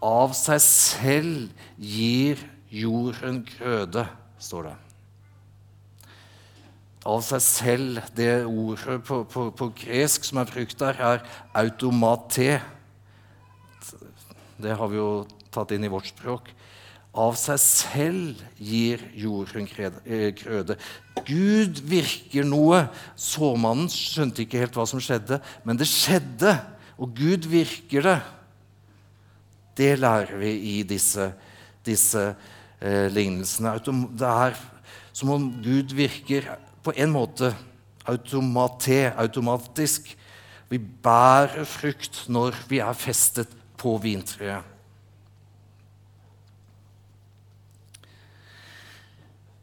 Av 0.00 0.30
seg 0.36 0.62
selv 0.62 1.66
gir 1.76 2.38
jorden 2.70 3.42
grøde, 3.48 4.06
står 4.38 4.70
det. 4.70 4.76
Av 7.08 7.22
seg 7.24 7.40
selv. 7.40 8.00
Det 8.16 8.44
ordet 8.44 9.00
på, 9.08 9.22
på, 9.24 9.48
på 9.56 9.70
gresk 9.84 10.26
som 10.28 10.42
er 10.42 10.50
brukt 10.50 10.80
der, 10.82 11.00
er 11.00 11.22
automate. 11.56 12.60
Det 14.60 14.76
har 14.76 14.90
vi 14.92 15.00
jo 15.00 15.12
tatt 15.52 15.72
inn 15.72 15.86
i 15.86 15.92
vårt 15.92 16.10
språk. 16.12 16.50
Av 17.10 17.34
seg 17.34 17.58
selv 17.58 18.42
gir 18.62 19.00
jorden 19.18 19.66
grøde. 19.66 20.76
Gud 21.26 21.80
virker 21.90 22.46
noe. 22.46 22.84
Såmannen 23.18 23.90
skjønte 23.90 24.44
ikke 24.44 24.60
helt 24.62 24.76
hva 24.78 24.86
som 24.86 25.02
skjedde, 25.02 25.40
men 25.64 25.80
det 25.80 25.88
skjedde. 25.90 26.54
Og 27.00 27.16
Gud 27.16 27.48
virker 27.50 28.06
det. 28.06 28.18
Det 29.80 29.92
lærer 29.98 30.36
vi 30.38 30.52
i 30.76 30.76
disse, 30.84 31.30
disse 31.86 32.28
eh, 32.28 33.08
lignelsene. 33.10 33.78
Det 33.80 34.30
er 34.30 34.58
som 35.16 35.32
om 35.34 35.48
Gud 35.64 35.96
virker 35.96 36.46
på 36.84 36.94
en 36.96 37.12
måte 37.12 37.52
automate, 38.08 39.12
automatisk. 39.16 40.16
Vi 40.70 40.78
bærer 40.78 41.64
frukt 41.68 42.24
når 42.28 42.56
vi 42.70 42.80
er 42.82 42.96
festet 42.96 43.50
på 43.80 43.96
vintreet. 44.02 44.66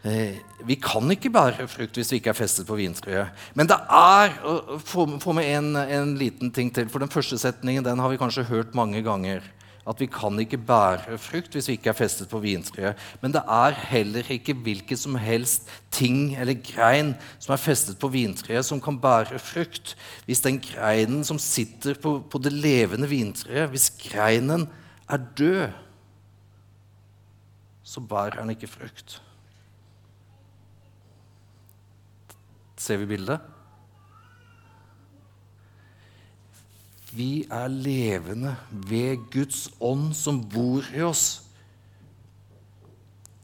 Eh, 0.08 0.38
vi 0.64 0.76
kan 0.80 1.10
ikke 1.12 1.32
bære 1.34 1.66
frukt 1.68 1.98
hvis 1.98 2.12
vi 2.14 2.20
ikke 2.22 2.32
er 2.32 2.38
festet 2.38 2.68
på 2.68 2.78
vintreet. 2.80 3.34
Men 3.58 3.68
det 3.68 3.78
er 3.90 4.36
Få 4.86 5.34
med 5.34 5.48
en, 5.50 5.76
en, 5.76 6.16
liten 6.18 6.52
ting 6.52 6.72
til. 6.74 6.90
For 6.90 7.00
den 7.00 7.12
første 7.12 7.38
setningen 7.38 7.84
den 7.84 8.00
har 8.00 8.10
vi 8.10 8.20
kanskje 8.20 8.48
hørt 8.48 8.76
mange 8.76 9.02
ganger. 9.04 9.42
At 9.88 10.02
vi 10.02 10.10
kan 10.12 10.40
ikke 10.40 10.60
bære 10.60 11.18
frukt 11.22 11.54
hvis 11.56 11.70
vi 11.70 11.78
ikke 11.78 11.94
er 11.94 11.98
festet 11.98 12.28
på 12.30 12.42
vintreet. 12.44 13.00
Men 13.22 13.32
det 13.32 13.42
er 13.48 13.78
heller 13.88 14.32
ikke 14.36 14.54
hvilken 14.54 15.00
som 15.00 15.16
helst 15.16 15.70
ting 15.96 16.36
eller 16.36 16.60
grein 16.60 17.14
som 17.40 17.54
er 17.56 17.62
festet 17.62 18.00
på 18.00 18.12
vintreet, 18.12 18.66
som 18.68 18.82
kan 18.84 19.00
bære 19.00 19.40
frukt. 19.40 19.96
Hvis 20.26 20.44
den 20.44 20.60
greinen 20.60 21.24
som 21.24 21.40
sitter 21.40 21.96
på, 21.96 22.20
på 22.20 22.42
det 22.44 22.52
levende 22.54 23.08
vintreet, 23.10 23.70
hvis 23.72 23.90
greinen 24.10 24.68
er 25.08 25.24
død, 25.38 25.68
så 27.88 28.04
bærer 28.04 28.42
den 28.42 28.52
ikke 28.52 28.68
frukt. 28.68 29.22
Ser 32.78 32.98
vi 32.98 33.06
bildet? 33.06 33.40
Vi 37.18 37.48
er 37.50 37.68
levende 37.72 38.54
ved 38.70 39.24
Guds 39.34 39.68
ånd 39.82 40.12
som 40.18 40.42
bor 40.52 40.86
i 40.94 41.02
oss. 41.02 41.42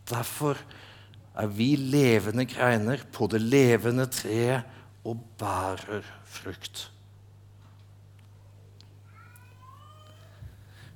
Derfor 0.10 0.60
er 1.34 1.50
vi 1.50 1.74
levende 1.80 2.46
greiner 2.46 3.02
på 3.14 3.28
det 3.32 3.42
levende 3.42 4.06
treet 4.14 4.68
og 5.04 5.22
bærer 5.40 6.06
frukt. 6.30 6.90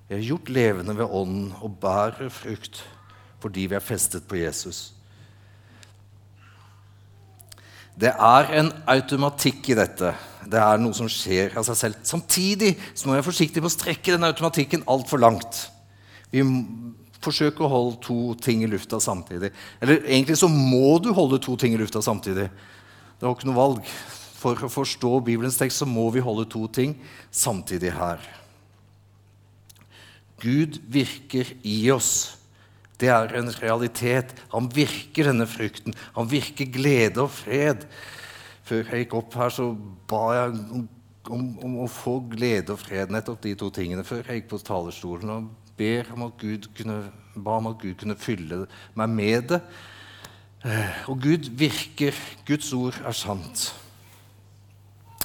Vi 0.07 0.15
er 0.15 0.23
gjort 0.23 0.49
levende 0.53 0.95
ved 0.97 1.09
ånden 1.09 1.49
og 1.61 1.79
bærer 1.81 2.29
frukt 2.29 2.85
fordi 3.41 3.67
vi 3.69 3.75
er 3.77 3.83
festet 3.83 4.25
på 4.27 4.39
Jesus. 4.39 4.96
Det 7.97 8.11
er 8.13 8.51
en 8.59 8.69
automatikk 8.89 9.71
i 9.73 9.77
dette. 9.77 10.11
Det 10.47 10.59
er 10.61 10.79
noe 10.79 10.95
som 10.95 11.09
skjer 11.11 11.55
av 11.57 11.65
seg 11.65 11.79
selv. 11.79 12.03
Samtidig 12.05 12.75
så 12.93 13.07
må 13.07 13.15
vi 13.15 13.17
være 13.17 13.27
forsiktige 13.27 13.63
med 13.63 13.71
å 13.71 13.73
strekke 13.73 14.13
den 14.13 14.27
automatikken 14.27 14.85
altfor 14.87 15.21
langt. 15.23 15.63
Vi 16.29 16.43
forsøker 17.23 17.65
å 17.65 17.71
holde 17.71 17.97
to 18.05 18.19
ting 18.43 18.61
i 18.63 18.69
lufta 18.69 18.99
samtidig. 19.01 19.49
Eller 19.81 20.05
egentlig 20.05 20.37
så 20.39 20.49
må 20.51 20.99
du 21.01 21.09
holde 21.15 21.41
to 21.43 21.57
ting 21.59 21.73
i 21.73 21.81
lufta 21.81 22.03
samtidig. 22.05 22.47
Det 23.17 23.25
har 23.25 23.33
ikke 23.33 23.49
noe 23.49 23.57
valg. 23.57 23.93
For 24.37 24.67
å 24.67 24.69
forstå 24.69 25.15
Bibelens 25.25 25.57
tekst 25.57 25.81
så 25.81 25.89
må 25.89 26.05
vi 26.13 26.21
holde 26.21 26.45
to 26.53 26.67
ting 26.69 26.93
samtidig 27.33 27.95
her. 27.97 28.21
Gud 30.37 30.77
virker 30.93 31.49
i 31.65 31.79
oss. 31.89 32.37
Det 32.97 33.09
er 33.13 33.33
en 33.37 33.49
realitet. 33.61 34.33
Han 34.53 34.69
virker 34.73 35.29
denne 35.29 35.45
frukten. 35.49 35.95
Han 36.15 36.29
virker 36.29 36.69
glede 36.73 37.21
og 37.21 37.33
fred. 37.35 37.85
Før 38.67 38.83
jeg 38.83 39.05
gikk 39.05 39.17
opp 39.19 39.37
her, 39.37 39.53
så 39.53 39.69
ba 40.09 40.23
jeg 40.35 40.55
om, 40.75 40.87
om, 41.29 41.45
om 41.67 41.77
å 41.85 41.89
få 41.91 42.17
glede 42.31 42.73
og 42.73 42.81
fred. 42.81 43.13
Nettopp 43.13 43.43
de 43.45 43.53
to 43.59 43.69
tingene 43.73 44.05
før 44.07 44.25
jeg 44.25 44.41
gikk 44.41 44.49
på 44.55 44.61
talerstolen. 44.65 45.33
Og 45.35 45.75
ber 45.77 46.09
om 46.15 46.25
at 46.27 46.39
Gud 46.41 46.69
kunne, 46.77 46.97
ba 47.35 47.59
om 47.61 47.69
at 47.71 47.77
Gud 47.83 47.99
kunne 48.01 48.17
fylle 48.19 48.63
meg 48.97 49.13
med 49.13 49.51
det. 49.53 49.61
Eh, 50.65 51.03
og 51.11 51.21
Gud 51.21 51.51
virker. 51.59 52.17
Guds 52.47 52.73
ord 52.73 52.97
er 53.05 53.15
sant. 53.15 53.69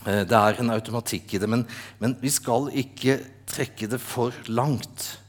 Eh, 0.05 0.23
det 0.29 0.37
er 0.37 0.61
en 0.61 0.75
automatikk 0.75 1.35
i 1.35 1.41
det, 1.41 1.49
men, 1.49 1.65
men 2.03 2.19
vi 2.21 2.31
skal 2.33 2.69
ikke 2.69 3.21
trekke 3.49 3.89
det 3.95 4.01
for 4.03 4.37
langt. 4.53 5.22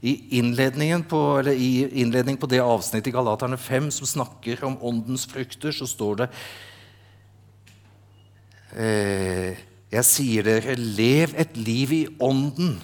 I 0.00 0.38
innledningen 0.38 1.02
på, 1.10 1.20
i 1.50 1.88
innledningen 2.00 2.38
på 2.38 2.50
det 2.50 2.60
avsnittet 2.62 3.10
i 3.10 3.14
Galaterne 3.16 3.58
5 3.58 3.90
som 3.90 4.06
snakker 4.06 4.62
om 4.66 4.78
åndens 4.78 5.26
frukter, 5.26 5.74
så 5.74 5.88
står 5.90 6.20
det 6.20 6.28
eh, 8.78 9.58
Jeg 9.90 10.06
sier 10.06 10.46
dere, 10.46 10.76
lev 10.78 11.34
et 11.34 11.58
liv 11.58 11.96
i 11.96 12.04
ånden, 12.20 12.78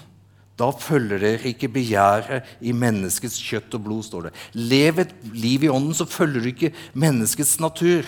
Da 0.54 0.68
følger 0.70 1.18
dere 1.18 1.50
ikke 1.50 1.66
begjæret 1.74 2.50
i 2.62 2.70
menneskets 2.70 3.40
kjøtt 3.42 3.74
og 3.74 3.80
blod, 3.88 4.04
står 4.06 4.28
det. 4.28 4.36
Lev 4.54 5.00
et 5.02 5.14
liv 5.34 5.64
i 5.66 5.70
ånden, 5.70 5.96
så 5.98 6.06
følger 6.06 6.44
du 6.44 6.50
ikke 6.52 6.70
menneskets 6.94 7.56
natur. 7.58 8.06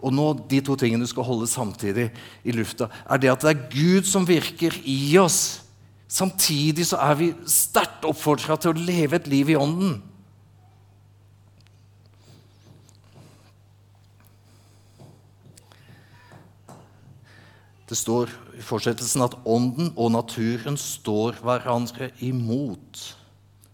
Og 0.00 0.12
nå, 0.12 0.30
De 0.48 0.62
to 0.64 0.76
tingene 0.76 1.04
du 1.04 1.10
skal 1.10 1.28
holde 1.28 1.48
samtidig 1.48 2.10
i 2.44 2.52
lufta, 2.56 2.88
er 3.04 3.20
det 3.20 3.32
at 3.32 3.44
det 3.44 3.52
er 3.52 3.68
Gud 3.72 4.08
som 4.08 4.24
virker 4.28 4.72
i 4.84 5.16
oss. 5.20 5.65
Samtidig 6.06 6.86
så 6.86 7.00
er 7.02 7.16
vi 7.18 7.32
sterkt 7.50 8.06
oppfordra 8.06 8.56
til 8.60 8.72
å 8.72 8.78
leve 8.78 9.18
et 9.18 9.26
liv 9.30 9.50
i 9.50 9.58
ånden. 9.58 9.98
Det 17.86 17.98
står 17.98 18.30
i 18.58 18.64
fortsettelsen 18.66 19.22
at 19.26 19.36
ånden 19.46 19.92
og 19.94 20.10
naturen 20.14 20.78
står 20.78 21.38
hverandre 21.42 22.10
imot. 22.24 23.02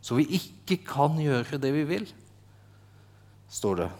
Så 0.04 0.18
vi 0.18 0.26
ikke 0.36 0.80
kan 0.84 1.16
gjøre 1.20 1.60
det 1.60 1.70
vi 1.72 1.84
vil, 1.88 2.08
står 3.52 3.84
det. 3.84 3.90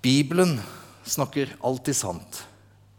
Bibelen 0.00 0.56
snakker 1.04 1.52
alltid 1.64 1.96
sant. 1.98 2.44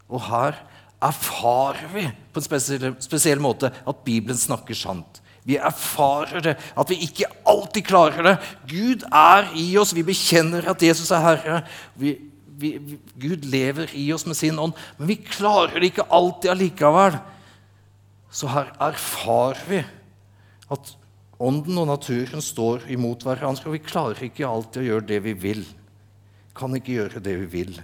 Og 0.06 0.22
her 0.28 0.60
erfarer 1.02 1.88
vi 1.92 2.06
på 2.32 2.40
en 2.40 2.46
spesiell, 2.46 2.94
spesiell 3.02 3.42
måte 3.42 3.72
at 3.72 4.02
Bibelen 4.06 4.38
snakker 4.38 4.76
sant. 4.78 5.20
Vi 5.42 5.56
erfarer 5.58 6.44
det, 6.44 6.56
at 6.78 6.90
vi 6.90 7.00
ikke 7.02 7.30
alltid 7.50 7.86
klarer 7.88 8.28
det. 8.28 8.36
Gud 8.70 9.02
er 9.10 9.48
i 9.58 9.66
oss. 9.80 9.94
Vi 9.96 10.04
bekjenner 10.06 10.68
at 10.70 10.84
Jesus 10.86 11.10
er 11.10 11.24
Herre. 11.24 11.62
Vi 11.98 12.14
vi, 12.62 12.78
vi, 12.78 12.98
Gud 13.14 13.44
lever 13.44 13.90
i 13.98 14.06
oss 14.14 14.26
med 14.26 14.38
sin 14.38 14.58
ånd, 14.58 14.76
men 14.98 15.10
vi 15.10 15.18
klarer 15.18 15.80
det 15.80 15.92
ikke 15.92 16.08
alltid 16.14 16.54
allikevel. 16.54 17.18
Så 18.32 18.48
her 18.52 18.72
erfarer 18.80 19.62
vi 19.68 19.80
at 20.72 20.92
ånden 21.42 21.80
og 21.82 21.88
naturen 21.90 22.44
står 22.44 22.86
imot 22.92 23.26
hverandre, 23.26 23.66
og 23.68 23.76
vi 23.76 23.84
klarer 23.84 24.28
ikke 24.28 24.48
alltid 24.48 24.84
å 24.84 24.88
gjøre 24.90 25.08
det 25.10 25.20
vi 25.26 25.34
vil. 25.48 25.64
Kan 26.56 26.76
ikke 26.78 26.96
gjøre 27.00 27.24
det 27.24 27.36
vi 27.44 27.50
vil. 27.58 27.80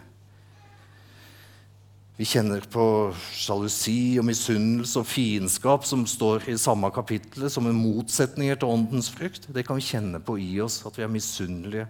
Vi 2.19 2.27
kjenner 2.27 2.65
på 2.67 2.85
sjalusi 3.31 4.19
og 4.19 4.27
misunnelse 4.27 4.99
og 4.99 5.07
fiendskap 5.07 5.87
som 5.87 6.03
står 6.11 6.49
i 6.51 6.59
samme 6.59 6.91
kapittel 6.91 7.47
som 7.53 7.69
en 7.71 7.79
motsetninger 7.79 8.59
til 8.59 8.75
åndens 8.75 9.13
frukt. 9.15 9.47
Det 9.55 9.63
kan 9.67 9.79
vi 9.79 9.87
kjenne 9.87 10.19
på 10.19 10.35
i 10.43 10.57
oss, 10.65 10.81
at 10.89 10.99
vi 10.99 11.07
er 11.07 11.15
misunnelige 11.15 11.87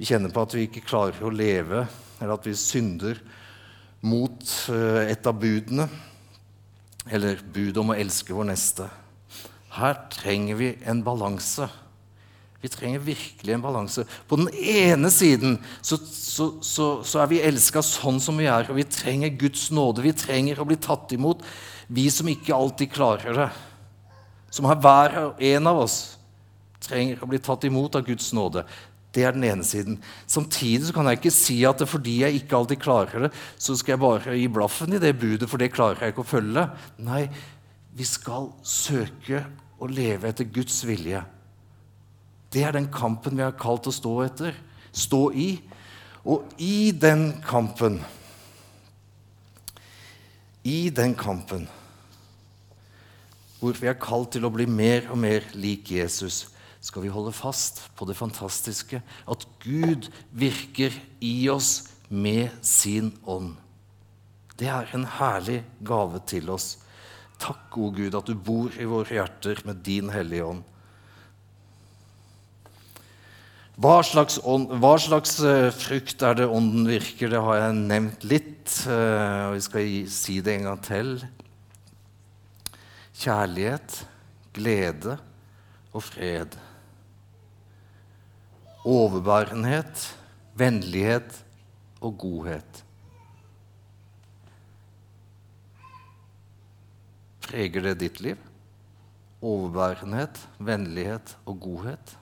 vi 0.00 0.06
kjenner 0.08 0.32
på 0.32 0.40
at 0.40 0.54
vi 0.56 0.62
ikke 0.64 0.80
klarer 0.80 1.26
å 1.28 1.28
leve, 1.28 1.82
eller 2.16 2.32
at 2.32 2.46
vi 2.48 2.54
synder 2.56 3.18
mot 4.08 4.52
eh, 4.72 5.10
et 5.12 5.26
av 5.28 5.36
budene, 5.36 5.84
eller 7.12 7.42
budet 7.44 7.82
om 7.82 7.92
å 7.92 7.96
elske 8.00 8.32
vår 8.32 8.48
neste. 8.48 8.86
Her 9.76 9.98
trenger 10.14 10.56
vi 10.56 10.70
en 10.88 11.02
balanse. 11.04 11.68
Vi 12.60 12.68
trenger 12.68 13.00
virkelig 13.00 13.54
en 13.54 13.62
balanse. 13.64 14.04
På 14.28 14.36
den 14.36 14.50
ene 14.52 15.08
siden 15.10 15.56
så, 15.80 15.96
så, 15.96 16.50
så, 16.60 16.88
så 17.04 17.22
er 17.22 17.30
vi 17.30 17.40
elska 17.40 17.80
sånn 17.84 18.20
som 18.20 18.36
vi 18.36 18.50
er, 18.52 18.68
og 18.68 18.76
vi 18.76 18.84
trenger 18.84 19.32
Guds 19.40 19.70
nåde. 19.72 20.04
Vi 20.04 20.12
trenger 20.12 20.60
å 20.60 20.68
bli 20.68 20.76
tatt 20.76 21.14
imot, 21.16 21.44
vi 21.88 22.04
som 22.12 22.28
ikke 22.28 22.56
alltid 22.56 22.92
klarer 22.92 23.38
det. 23.44 23.48
Som 24.52 24.68
har 24.68 24.80
hver 24.82 25.16
og 25.24 25.42
en 25.46 25.70
av 25.70 25.80
oss 25.86 25.98
trenger 26.84 27.22
å 27.22 27.28
bli 27.30 27.40
tatt 27.40 27.64
imot 27.68 27.96
av 27.96 28.04
Guds 28.04 28.28
nåde. 28.36 28.66
Det 29.10 29.24
er 29.26 29.34
den 29.34 29.48
ene 29.48 29.64
siden. 29.66 29.96
Samtidig 30.30 30.92
kan 30.94 31.08
jeg 31.08 31.18
ikke 31.18 31.34
si 31.34 31.58
at 31.66 31.82
fordi 31.88 32.20
jeg 32.20 32.42
ikke 32.42 32.60
alltid 32.60 32.82
klarer 32.82 33.26
det, 33.26 33.32
så 33.58 33.74
skal 33.78 33.96
jeg 33.96 34.04
bare 34.04 34.36
gi 34.36 34.46
blaffen 34.52 34.94
i 34.94 35.02
det 35.02 35.16
budet, 35.18 35.48
for 35.50 35.58
det 35.58 35.72
klarer 35.74 36.04
jeg 36.04 36.14
ikke 36.14 36.26
å 36.26 36.32
følge. 36.36 36.68
Nei, 37.08 37.24
vi 37.96 38.06
skal 38.06 38.52
søke 38.62 39.46
å 39.80 39.88
leve 39.90 40.30
etter 40.30 40.46
Guds 40.52 40.84
vilje. 40.86 41.24
Det 42.50 42.64
er 42.66 42.74
den 42.74 42.88
kampen 42.92 43.38
vi 43.38 43.44
har 43.46 43.58
kalt 43.58 43.86
å 43.86 43.94
stå 43.94 44.14
etter. 44.26 44.56
Stå 44.92 45.28
i. 45.32 45.50
Og 46.26 46.50
i 46.60 46.90
den 46.92 47.30
kampen 47.46 48.00
I 50.66 50.90
den 50.92 51.14
kampen 51.16 51.68
hvor 53.60 53.76
vi 53.76 53.90
er 53.90 53.96
kalt 54.00 54.32
til 54.32 54.46
å 54.48 54.52
bli 54.52 54.64
mer 54.64 55.10
og 55.12 55.18
mer 55.20 55.44
lik 55.52 55.90
Jesus, 55.92 56.46
skal 56.80 57.04
vi 57.04 57.12
holde 57.12 57.32
fast 57.36 57.82
på 57.96 58.06
det 58.08 58.16
fantastiske 58.16 59.02
at 59.04 59.44
Gud 59.60 60.08
virker 60.32 60.94
i 61.20 61.44
oss 61.52 61.90
med 62.08 62.56
sin 62.64 63.12
ånd. 63.28 63.52
Det 64.56 64.68
er 64.72 64.88
en 64.96 65.04
herlig 65.18 65.60
gave 65.84 66.22
til 66.28 66.48
oss. 66.52 66.78
Takk, 67.40 67.68
gode 67.72 68.00
Gud, 68.00 68.16
at 68.16 68.28
du 68.28 68.34
bor 68.36 68.72
i 68.76 68.88
våre 68.88 69.20
hjerter 69.20 69.60
med 69.68 69.84
din 69.84 70.08
Hellige 70.12 70.48
Ånd. 70.48 70.64
Hva 73.80 74.00
slags, 74.04 74.36
ånd, 74.44 74.74
hva 74.82 74.92
slags 75.00 75.38
uh, 75.40 75.70
frukt 75.72 76.20
er 76.26 76.36
det 76.36 76.48
Ånden 76.52 76.88
virker? 76.90 77.32
Det 77.32 77.40
har 77.40 77.62
jeg 77.62 77.78
nevnt 77.80 78.26
litt. 78.28 78.66
Uh, 78.84 79.50
og 79.50 79.54
vi 79.56 79.62
skal 79.64 79.92
si 80.12 80.40
det 80.44 80.58
en 80.58 80.68
gang 80.68 80.82
til. 80.84 81.14
Kjærlighet, 83.20 84.02
glede 84.56 85.16
og 85.90 86.04
fred 86.04 86.60
overbærenhet, 88.84 90.16
vennlighet 90.54 91.44
og 92.00 92.18
godhet. 92.18 92.84
Preger 97.44 97.84
det 97.90 97.98
ditt 98.00 98.20
liv? 98.24 98.38
Overbærenhet, 99.42 100.40
vennlighet 100.58 101.36
og 101.44 101.60
godhet? 101.60 102.16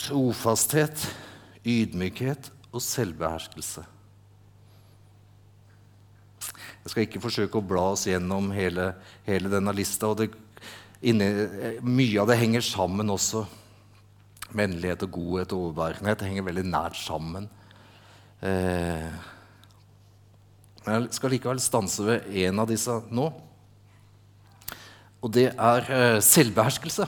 Trofasthet, 0.00 1.02
ydmykhet 1.66 2.50
og 2.72 2.82
selvbeherskelse. 2.84 3.84
Jeg 6.80 6.92
skal 6.92 7.04
ikke 7.04 7.20
forsøke 7.20 7.60
å 7.60 7.66
bla 7.66 7.90
oss 7.92 8.06
gjennom 8.08 8.48
hele, 8.56 8.94
hele 9.26 9.50
denne 9.52 9.74
lista. 9.76 10.08
og 10.08 10.22
det 10.22 10.30
inni, 11.02 11.28
Mye 11.82 12.22
av 12.22 12.30
det 12.30 12.38
henger 12.40 12.64
sammen 12.64 13.12
også. 13.12 13.44
Vennlighet 14.50 15.04
og 15.06 15.12
godhet 15.14 15.52
og 15.52 15.66
overbærenhet 15.66 16.24
henger 16.26 16.48
veldig 16.48 16.64
nært 16.66 16.96
sammen. 16.98 17.50
Eh, 18.40 19.12
jeg 20.86 21.08
skal 21.12 21.30
likevel 21.34 21.60
stanse 21.60 22.02
ved 22.06 22.26
en 22.46 22.62
av 22.64 22.68
disse 22.70 22.96
nå. 23.12 23.28
Og 25.20 25.32
det 25.36 25.50
er 25.52 25.90
eh, 25.92 26.20
selvbeherskelse. 26.24 27.06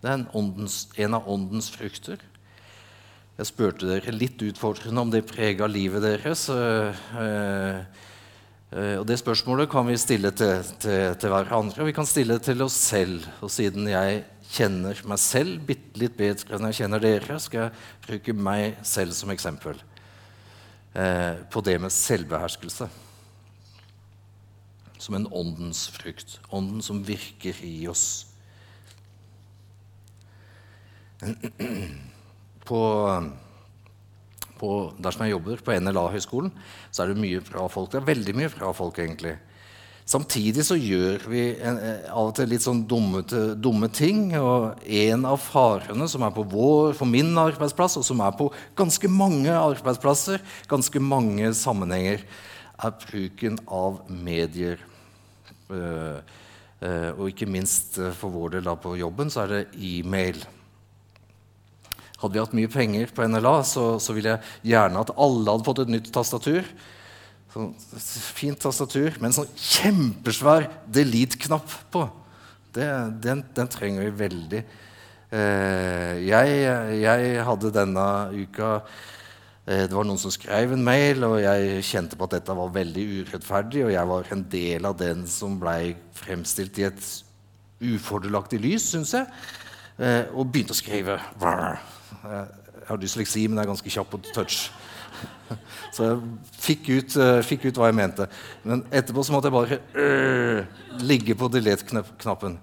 Det 0.00 0.08
er 0.08 0.16
en, 0.16 0.28
åndens, 0.36 0.82
en, 0.96 1.16
av 1.16 1.28
åndens 1.28 1.70
frukter. 1.72 2.22
Jeg 3.38 3.48
spurte 3.48 3.88
dere 3.88 4.12
litt 4.12 4.40
utfordrende 4.44 5.04
om 5.04 5.12
det 5.12 5.26
prega 5.28 5.68
livet 5.68 6.04
deres. 6.04 6.48
Eh, 6.52 7.84
Eh, 8.70 9.00
og 9.00 9.06
Det 9.06 9.18
spørsmålet 9.18 9.70
kan 9.70 9.86
vi 9.88 9.96
stille 9.98 10.30
til, 10.30 10.62
til, 10.78 11.16
til 11.18 11.32
hverandre, 11.32 11.82
og 11.82 11.88
vi 11.88 11.94
kan 11.96 12.06
stille 12.06 12.36
det 12.38 12.46
til 12.46 12.62
oss 12.62 12.76
selv. 12.78 13.26
Og 13.42 13.50
siden 13.50 13.88
jeg 13.90 14.22
kjenner 14.50 15.02
meg 15.06 15.18
selv 15.22 15.64
bitte 15.66 15.98
litt 15.98 16.16
bedre 16.18 16.56
enn 16.56 16.68
jeg 16.70 16.82
kjenner 16.82 17.02
dere, 17.02 17.38
skal 17.42 17.66
jeg 17.66 17.72
bruke 18.06 18.34
meg 18.34 18.78
selv 18.86 19.14
som 19.14 19.30
eksempel 19.34 19.78
eh, 20.94 21.42
på 21.50 21.62
det 21.66 21.78
med 21.82 21.94
selvbeherskelse. 21.94 22.86
Som 25.00 25.16
en 25.16 25.30
åndens 25.34 25.88
frukt. 25.90 26.38
Ånden 26.54 26.82
som 26.84 27.02
virker 27.02 27.56
i 27.66 27.88
oss. 27.90 28.29
På 32.70 32.80
på, 34.60 34.70
der 35.00 35.16
jeg 35.24 35.34
jobber, 35.34 35.62
på 35.64 35.76
NLA-høgskolen, 35.80 36.50
så 36.92 37.04
er 37.04 37.12
det 37.12 37.22
mye 37.22 37.40
bra 37.44 37.66
folk. 37.72 37.92
Det 37.92 38.00
er 38.00 38.10
veldig 38.10 38.36
mye 38.36 38.50
bra 38.52 38.72
folk, 38.76 38.98
egentlig. 39.00 39.38
Samtidig 40.10 40.64
så 40.66 40.74
gjør 40.74 41.22
vi 41.30 41.42
en, 41.62 41.78
eh, 41.78 42.10
av 42.10 42.32
og 42.32 42.34
til 42.34 42.50
litt 42.50 42.64
sånn 42.64 42.82
dumme, 42.88 43.22
dumme, 43.62 43.88
ting. 43.94 44.34
Og 44.36 44.82
en 44.82 45.24
av 45.24 45.38
farene 45.38 46.08
som 46.10 46.24
er 46.26 46.34
på 46.34 46.44
vår, 46.50 46.94
for 46.98 47.06
min 47.06 47.30
arbeidsplass, 47.38 47.96
og 48.00 48.04
som 48.04 48.20
er 48.20 48.32
på 48.32 48.50
ganske 48.76 49.08
mange 49.08 49.50
arbeidsplasser, 49.54 50.40
ganske 50.68 51.00
mange 51.00 51.54
sammenhenger, 51.54 52.24
er 52.82 52.90
bruken 53.06 53.58
av 53.68 54.00
medier. 54.08 54.78
Uh, 55.70 56.18
uh, 56.82 57.10
og 57.14 57.28
ikke 57.30 57.46
minst 57.46 57.94
for 58.18 58.32
vår 58.34 58.56
del 58.56 58.64
da 58.66 58.74
på 58.74 58.96
jobben 58.98 59.30
så 59.30 59.44
er 59.44 59.52
det 59.52 59.66
e-mail. 59.78 60.42
Hadde 62.20 62.36
vi 62.36 62.42
hatt 62.42 62.56
mye 62.56 62.70
penger 62.72 63.12
på 63.16 63.26
NLA, 63.26 63.54
så, 63.66 63.84
så 64.02 64.14
ville 64.16 64.34
jeg 64.34 64.72
gjerne 64.72 65.04
at 65.04 65.12
alle 65.16 65.54
hadde 65.54 65.68
fått 65.68 65.84
et 65.84 65.92
nytt 65.92 66.10
tastatur. 66.14 66.66
Sånn, 67.50 67.72
fint 68.36 68.60
tastatur 68.62 69.16
med 69.18 69.30
en 69.30 69.38
sånn 69.40 69.54
kjempesvær 69.56 70.68
delete-knapp 70.92 71.78
på. 71.90 72.04
Det, 72.76 72.86
den, 73.24 73.42
den, 73.56 73.70
trenger 73.72 74.06
vi 74.06 74.18
veldig. 74.20 74.60
Eh, 75.34 76.12
jeg, 76.28 76.60
jeg, 77.00 77.32
hadde 77.46 77.72
denne 77.74 78.04
uka 78.36 78.76
Eh, 79.70 79.86
det 79.86 79.94
var 79.94 80.06
noen 80.08 80.18
som 80.18 80.32
skrev 80.34 80.72
en 80.74 80.84
mail, 80.84 81.22
og 81.26 81.36
jeg 81.42 81.84
kjente 81.86 82.16
på 82.18 82.26
at 82.26 82.38
dette 82.38 82.56
var 82.58 82.72
veldig 82.74 83.06
urettferdig. 83.20 83.84
Og 83.86 83.94
jeg 83.94 84.10
var 84.12 84.30
en 84.34 84.44
del 84.50 84.88
av 84.88 84.96
den 84.98 85.26
som 85.30 85.58
blei 85.60 85.94
fremstilt 86.16 86.80
i 86.80 86.88
et 86.88 87.10
ufordelaktig 87.80 88.60
lys, 88.62 88.90
syns 88.90 89.14
jeg. 89.16 89.28
Eh, 90.00 90.30
og 90.32 90.48
begynte 90.48 90.72
å 90.72 90.78
skrive. 90.78 91.18
Jeg 91.40 92.86
har 92.88 93.00
dysleksi, 93.00 93.44
men 93.48 93.58
jeg 93.60 93.66
er 93.66 93.72
ganske 93.74 93.92
kjapp 93.92 94.14
på 94.14 94.20
touch. 94.32 94.70
Så 95.94 96.06
jeg 96.06 96.20
fikk 96.62 96.88
ut, 96.88 97.16
uh, 97.20 97.40
fikk 97.44 97.66
ut, 97.68 97.76
hva 97.76 97.90
jeg 97.90 97.98
mente. 97.98 98.26
Men 98.64 98.84
etterpå 98.94 99.24
så 99.26 99.34
måtte 99.34 99.50
jeg 99.50 99.56
bare 99.56 99.78
uh, 99.98 101.00
ligge 101.02 101.34
på 101.36 101.50
delete-knappen. 101.52 102.56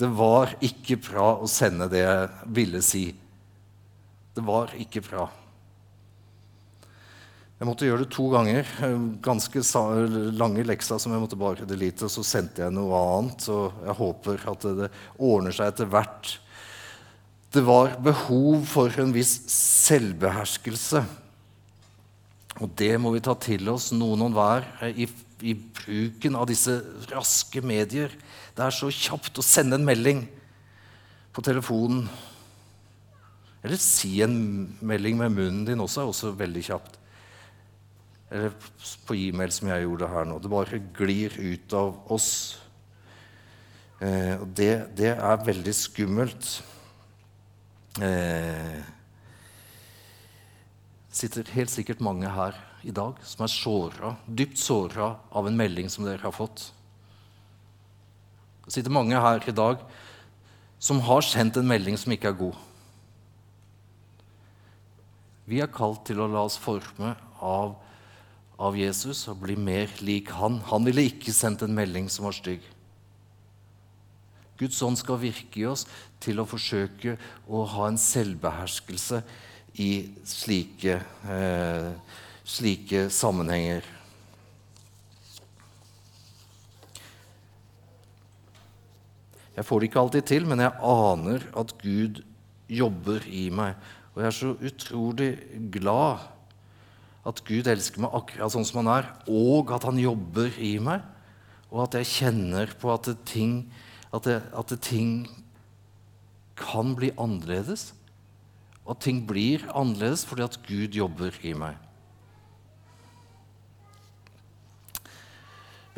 Det 0.00 0.08
var 0.16 0.54
ikke 0.64 0.96
bra 1.04 1.34
å 1.36 1.50
sende 1.50 1.90
det 1.92 2.00
jeg 2.02 2.48
ville 2.56 2.80
si. 2.82 3.04
Det 4.34 4.44
var 4.46 4.72
ikke 4.80 5.04
bra. 5.04 5.28
Jeg 7.58 7.66
måtte 7.66 7.86
gjøre 7.86 8.04
det 8.04 8.12
to 8.14 8.28
ganger. 8.30 8.68
Ganske 9.22 9.62
lange 10.38 10.66
lekser 10.66 11.00
som 11.02 11.14
jeg 11.14 11.22
måtte 11.22 11.38
bare 11.38 11.66
delete. 11.68 12.06
Og 12.06 12.14
så 12.14 12.22
sendte 12.26 12.62
jeg 12.64 12.74
noe 12.74 12.98
annet, 13.18 13.48
og 13.50 13.80
jeg 13.84 13.98
håper 13.98 14.44
at 14.54 14.68
det 14.78 14.92
ordner 15.18 15.54
seg 15.54 15.72
etter 15.74 15.90
hvert. 15.90 16.38
Det 17.52 17.62
var 17.64 17.94
behov 18.04 18.66
for 18.68 18.92
en 19.00 19.14
viss 19.14 19.38
selvbeherskelse. 19.52 21.00
Og 22.58 22.72
det 22.76 22.92
må 23.00 23.12
vi 23.14 23.22
ta 23.24 23.34
til 23.38 23.70
oss, 23.70 23.92
noen 23.94 24.26
og 24.26 24.34
hver, 24.36 24.66
i, 24.90 25.06
i, 25.46 25.54
bruken 25.54 26.36
av 26.36 26.48
disse 26.50 26.74
raske 27.12 27.62
medier. 27.64 28.12
Det 28.56 28.64
er 28.64 28.74
så 28.74 28.90
kjapt 28.92 29.38
å 29.38 29.46
sende 29.46 29.78
en 29.78 29.86
melding 29.86 30.24
på 31.32 31.44
telefonen. 31.46 32.08
Eller 33.62 33.80
si 33.80 34.18
en 34.22 34.38
melding 34.84 35.18
med 35.18 35.34
munnen 35.34 35.64
din 35.66 35.82
også 35.82 36.02
er 36.02 36.12
også 36.12 36.36
veldig 36.38 36.64
kjapt. 36.68 36.98
Eller 38.28 38.52
på 39.08 39.16
e-mail, 39.16 39.52
som 39.54 39.70
jeg 39.70 39.86
gjorde 39.86 40.10
her 40.12 40.26
nå. 40.28 40.36
Det 40.42 40.52
bare 40.52 40.82
glir 40.98 41.32
ut 41.38 41.74
av 41.78 41.94
oss. 42.12 42.32
Eh, 44.04 44.34
og 44.36 44.50
det, 44.58 44.72
det, 44.98 45.14
er 45.16 45.46
veldig 45.46 45.74
skummelt. 45.74 46.58
Eh, 47.98 48.82
sitter 51.10 51.48
helt 51.56 51.72
sikkert 51.72 52.02
mange 52.04 52.30
her 52.30 52.54
i 52.86 52.94
dag 52.94 53.18
som 53.26 53.42
er 53.42 53.50
såra, 53.50 54.12
dypt 54.26 54.60
såra 54.60 55.16
av 55.34 55.48
en 55.48 55.58
melding 55.58 55.90
som 55.90 56.06
dere 56.06 56.22
har 56.22 56.34
fått. 56.34 56.68
Det 58.66 58.76
sitter 58.76 58.94
mange 58.94 59.18
her 59.18 59.42
i 59.48 59.54
dag 59.56 59.82
som 60.78 61.02
har 61.02 61.26
sendt 61.26 61.58
en 61.58 61.66
melding 61.66 61.98
som 61.98 62.14
ikke 62.14 62.30
er 62.30 62.38
god. 62.38 62.64
Vi 65.48 65.62
er 65.64 65.72
kalt 65.72 66.04
til 66.06 66.20
å 66.20 66.28
la 66.30 66.44
oss 66.46 66.58
forme 66.60 67.16
av, 67.42 67.74
av 68.60 68.76
Jesus 68.78 69.24
og 69.32 69.42
bli 69.42 69.56
mer 69.58 69.90
lik 70.04 70.30
han. 70.36 70.60
Han 70.70 70.86
ville 70.86 71.08
ikke 71.08 71.34
sendt 71.34 71.64
en 71.64 71.74
melding 71.74 72.06
som 72.12 72.28
var 72.28 72.36
stygg. 72.36 72.62
Guds 74.58 74.80
ånd 74.82 74.98
skal 74.98 75.20
virke 75.22 75.62
i 75.62 75.68
oss 75.70 75.84
til 76.22 76.40
å 76.42 76.48
forsøke 76.48 77.16
å 77.46 77.62
ha 77.74 77.86
en 77.88 78.00
selvbeherskelse 78.00 79.22
i 79.78 79.92
slike, 80.26 80.98
eh, 81.30 81.92
slike 82.42 83.06
sammenhenger. 83.14 83.86
Jeg 89.58 89.66
får 89.66 89.80
det 89.80 89.88
ikke 89.88 90.02
alltid 90.02 90.26
til, 90.30 90.44
men 90.46 90.60
jeg 90.62 90.86
aner 90.86 91.46
at 91.58 91.72
Gud 91.82 92.20
jobber 92.70 93.24
i 93.26 93.48
meg. 93.50 93.74
Og 94.14 94.22
jeg 94.22 94.28
er 94.28 94.36
så 94.36 94.50
utrolig 94.68 95.30
glad 95.74 96.26
at 97.26 97.42
Gud 97.46 97.66
elsker 97.70 98.04
meg 98.04 98.14
akkurat 98.14 98.54
sånn 98.54 98.66
som 98.68 98.80
han 98.82 98.92
er, 99.00 99.08
og 99.26 99.72
at 99.74 99.84
han 99.88 99.98
jobber 100.00 100.54
i 100.62 100.76
meg, 100.82 101.02
og 101.68 101.84
at 101.84 101.98
jeg 101.98 102.10
kjenner 102.12 102.70
på 102.80 102.92
at 102.94 103.10
ting, 103.28 103.66
at 104.14 104.24
det, 104.24 104.38
at 104.56 104.72
det 104.72 104.80
ting 104.84 105.12
kan 106.58 106.94
bli 106.98 107.12
annerledes. 107.20 107.92
Og 108.86 108.96
at 108.96 109.04
ting 109.04 109.20
blir 109.28 109.66
annerledes 109.76 110.24
fordi 110.28 110.46
at 110.46 110.58
Gud 110.66 110.96
jobber 110.96 111.34
i 111.44 111.52
meg. 111.56 111.76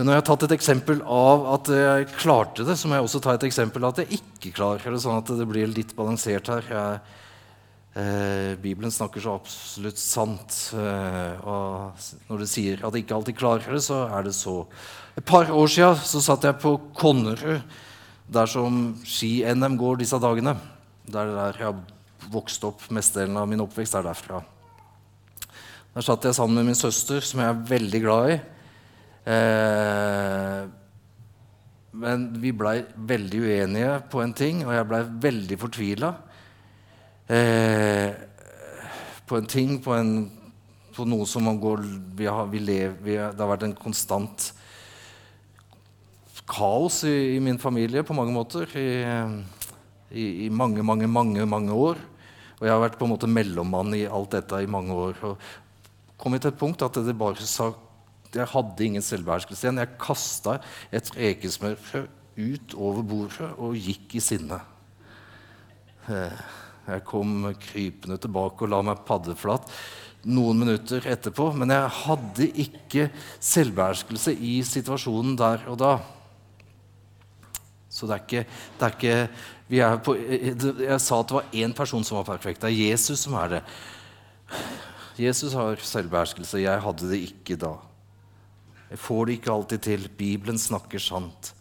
Men 0.01 0.09
når 0.09 0.15
jeg 0.15 0.23
har 0.23 0.29
tatt 0.31 0.45
et 0.47 0.53
eksempel 0.57 1.01
av 1.05 1.43
at 1.59 1.69
jeg 1.77 2.07
klarte 2.15 2.65
det, 2.65 2.73
så 2.81 2.89
må 2.89 2.97
jeg 2.97 3.05
også 3.05 3.19
ta 3.21 3.35
et 3.37 3.43
eksempel 3.45 3.85
av 3.85 3.93
at 3.93 3.99
jeg 4.01 4.17
ikke 4.17 4.55
klarer 4.57 4.95
det, 4.95 5.01
sånn 5.03 5.19
at 5.21 5.33
det 5.37 5.45
blir 5.45 5.69
litt 5.69 5.93
balansert 5.93 6.49
her. 6.49 6.71
Jeg, 6.73 7.19
eh, 8.01 8.55
Bibelen 8.63 8.95
snakker 8.97 9.21
så 9.21 9.35
absolutt 9.37 10.01
sant. 10.01 10.57
Eh, 10.73 11.45
og 11.45 12.09
når 12.31 12.41
det 12.41 12.49
sier 12.49 12.81
at 12.81 12.97
jeg 12.97 13.05
ikke 13.05 13.19
alltid 13.19 13.39
klarer 13.43 13.77
det, 13.77 13.83
så 13.85 14.07
er 14.09 14.25
det 14.25 14.33
så. 14.39 14.57
Et 15.21 15.27
par 15.35 15.53
år 15.53 15.69
så 15.69 16.25
satt 16.25 16.49
jeg 16.49 16.57
på 16.65 16.79
Konnerud, 16.97 17.61
der 18.31 18.51
som 18.51 18.81
ski-NM 19.07 19.77
går 19.79 20.01
disse 20.01 20.19
dagene. 20.23 20.55
Det 21.07 21.19
er 21.19 21.35
der 21.35 21.59
jeg 21.59 21.67
har 21.67 22.31
vokst 22.31 22.65
opp. 22.69 22.85
Mestedelen 22.95 23.39
av 23.41 23.49
min 23.51 23.63
oppvekst 23.65 23.97
er 23.99 24.07
derfra. 24.07 24.43
Der 25.95 26.07
satt 26.07 26.25
jeg 26.25 26.37
sammen 26.39 26.61
med 26.61 26.71
min 26.71 26.79
søster, 26.79 27.25
som 27.25 27.43
jeg 27.43 27.51
er 27.51 27.65
veldig 27.73 28.01
glad 28.05 28.35
i. 28.37 28.37
Eh, 29.35 30.61
men 32.01 32.29
vi 32.41 32.53
blei 32.55 32.77
veldig 32.95 33.41
uenige 33.43 33.97
på 34.13 34.23
en 34.23 34.35
ting, 34.37 34.63
og 34.67 34.75
jeg 34.77 34.89
blei 34.93 35.01
veldig 35.27 35.59
fortvila. 35.59 36.13
Eh, 37.27 38.13
på 39.27 39.39
en 39.39 39.51
ting, 39.51 39.77
på, 39.83 39.95
en, 39.99 40.15
på 40.95 41.07
noe 41.11 41.27
som 41.27 41.45
man 41.47 41.59
går 41.63 41.83
vi 42.19 42.31
har, 42.31 42.47
vi 42.51 42.63
lever, 42.63 42.97
vi, 43.03 43.19
Det 43.19 43.43
har 43.43 43.51
vært 43.51 43.67
en 43.67 43.79
konstant 43.79 44.53
kaos 46.51 47.03
i, 47.09 47.37
i, 47.37 47.41
min 47.43 47.61
familie 47.63 48.05
på 48.07 48.17
mange 48.17 48.35
måter 48.35 48.71
i, 48.79 48.91
i, 50.11 50.25
i 50.47 50.49
mange, 50.51 50.83
mange, 50.87 51.09
mange, 51.11 51.47
mange 51.49 51.75
år. 51.75 52.01
Og 52.61 52.67
jeg 52.67 52.75
har 52.75 52.83
vært 52.83 52.99
på 53.01 53.07
en 53.07 53.15
måte 53.15 53.31
mellommann 53.31 53.95
i 53.97 54.05
alt 54.05 54.35
dette 54.35 54.61
i 54.61 54.71
mange 54.71 54.93
år. 54.93 55.21
Og 55.25 56.21
kom 56.21 56.37
til 56.37 56.53
et 56.53 56.61
punkt 56.61 56.83
at 56.85 56.99
det 57.01 57.17
bare 57.17 57.49
sa 57.49 57.73
Jeg 58.31 58.47
hadde 58.47 58.85
ingen 58.85 59.03
selvbeherskelse 59.03 59.65
igjen. 59.67 59.81
Jeg 59.83 59.97
kasta 59.99 60.61
et 60.95 61.09
rekesmørbrød 61.17 62.19
ut 62.41 62.75
over 62.79 63.03
bordet 63.03 63.49
og 63.59 63.75
gikk 63.75 64.15
i 64.15 64.23
sinne. 64.23 64.61
Eh, 66.07 66.45
jeg 66.91 67.03
kom 67.07 67.51
krypende 67.61 68.21
tilbake 68.23 68.65
og 68.65 68.71
la 68.71 68.81
meg 68.87 69.03
paddeflat 69.09 69.67
noen 70.31 70.63
minutter 70.63 71.05
etterpå. 71.11 71.51
Men 71.59 71.75
jeg 71.75 71.93
hadde 72.05 72.49
ikke 72.65 73.09
selvbeherskelse 73.41 74.35
i 74.37 74.61
situasjonen 74.67 75.37
der 75.41 75.67
og 75.71 75.81
da. 75.81 75.95
Så 78.01 78.09
det 78.09 78.17
er 78.17 78.23
ikke, 78.25 78.45
det 78.81 78.87
er 78.87 78.95
ikke 78.97 79.91
på, 80.05 80.15
Jeg 80.81 81.01
sa 81.05 81.21
at 81.21 81.29
det 81.29 81.37
var 81.37 81.53
én 81.53 81.75
person 81.77 82.05
som 82.07 82.17
var 82.17 82.31
perfekt. 82.33 82.63
Det 82.63 82.71
er 82.71 82.91
Jesus 82.91 83.27
som 83.27 83.37
er 83.37 83.59
det. 83.59 83.63
Jesus 85.21 85.53
har 85.53 85.77
selvbeherskelse. 85.85 86.63
Jeg 86.63 86.81
hadde 86.81 87.11
det 87.11 87.21
ikke 87.29 87.59
da. 87.61 87.75
Jeg 88.91 88.99
får 88.99 89.27
det 89.27 89.37
ikke 89.37 89.53
alltid 89.53 89.85
til. 89.85 90.09
Bibelen 90.17 90.59
snakker 90.59 91.03
sant. 91.03 91.53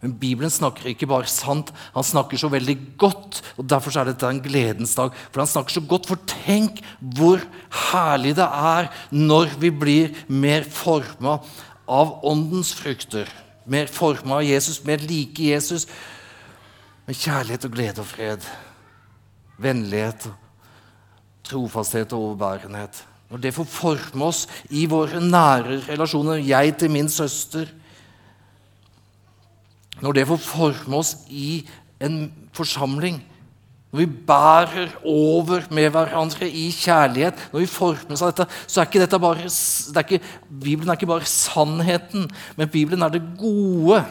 Men 0.00 0.16
Bibelen 0.20 0.52
snakker 0.52 0.90
ikke 0.90 1.08
bare 1.08 1.28
sant, 1.30 1.70
han 1.94 2.04
snakker 2.04 2.38
så 2.38 2.50
veldig 2.52 2.76
godt. 3.00 3.40
og 3.56 3.68
Derfor 3.68 3.96
er 3.96 4.10
dette 4.10 4.28
en 4.28 4.42
gledens 4.44 4.94
dag. 4.96 5.14
For 5.32 5.42
han 5.42 5.50
snakker 5.50 5.76
så 5.76 5.84
godt. 5.88 6.08
For 6.08 6.20
tenk 6.30 6.82
hvor 7.00 7.44
herlig 7.92 8.36
det 8.40 8.46
er 8.48 8.90
når 9.12 9.56
vi 9.60 9.72
blir 9.72 10.22
mer 10.28 10.64
forma 10.68 11.38
av 11.86 12.16
åndens 12.26 12.74
frukter 12.76 13.30
mer 13.66 13.90
forma 13.90 14.38
av 14.38 14.46
Jesus, 14.46 14.82
mer 14.84 15.02
like 15.02 15.42
Jesus. 15.42 15.86
Med 17.06 17.18
kjærlighet 17.18 17.66
og 17.66 17.74
glede 17.74 18.02
og 18.02 18.08
fred. 18.08 18.46
Vennlighet, 19.62 20.28
trofasthet 21.46 22.12
og 22.12 22.30
overbærenhet. 22.30 23.04
Når 23.30 23.42
det 23.42 23.54
får 23.54 23.66
forme 23.70 24.28
oss 24.28 24.44
i 24.70 24.84
våre 24.90 25.20
nære 25.22 25.80
relasjoner, 25.88 26.42
jeg 26.42 26.76
til 26.78 26.90
min 26.90 27.08
søster 27.10 27.66
Når 29.96 30.12
det 30.12 30.26
får 30.28 30.36
forme 30.36 30.96
oss 30.96 31.14
i 31.32 31.66
en 32.04 32.32
forsamling 32.52 33.22
når 33.96 34.02
vi 34.02 34.24
bærer 34.28 34.90
over 35.08 35.62
med 35.72 35.86
hverandre 35.88 36.44
i 36.44 36.66
kjærlighet, 36.68 37.38
når 37.48 37.62
vi 37.62 37.68
formes 37.70 38.20
av 38.20 38.28
dette, 38.28 38.44
så 38.68 38.82
er 38.82 38.90
ikke 38.90 39.00
dette 39.00 39.20
bare 39.22 39.46
er 39.48 40.02
ikke, 40.02 40.18
Bibelen 40.50 40.90
er 40.92 40.98
ikke 40.98 41.08
bare 41.08 41.28
sannheten, 41.30 42.26
men 42.58 42.68
Bibelen 42.68 43.06
er 43.06 43.14
det 43.14 43.22
gode. 43.40 44.02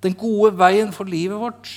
Den 0.00 0.16
gode 0.16 0.54
veien 0.56 0.94
for 0.96 1.04
livet 1.04 1.36
vårt. 1.42 1.68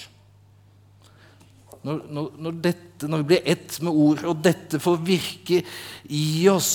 Når, 1.83 1.99
når, 2.07 2.31
når, 2.39 2.55
dette, 2.69 3.11
når 3.11 3.25
vi 3.25 3.29
blir 3.33 3.51
ett 3.51 3.81
med 3.83 3.91
ordet, 3.91 4.23
og 4.31 4.39
dette 4.47 4.79
får 4.79 5.03
virke 5.03 5.59
i 6.07 6.47
oss, 6.47 6.71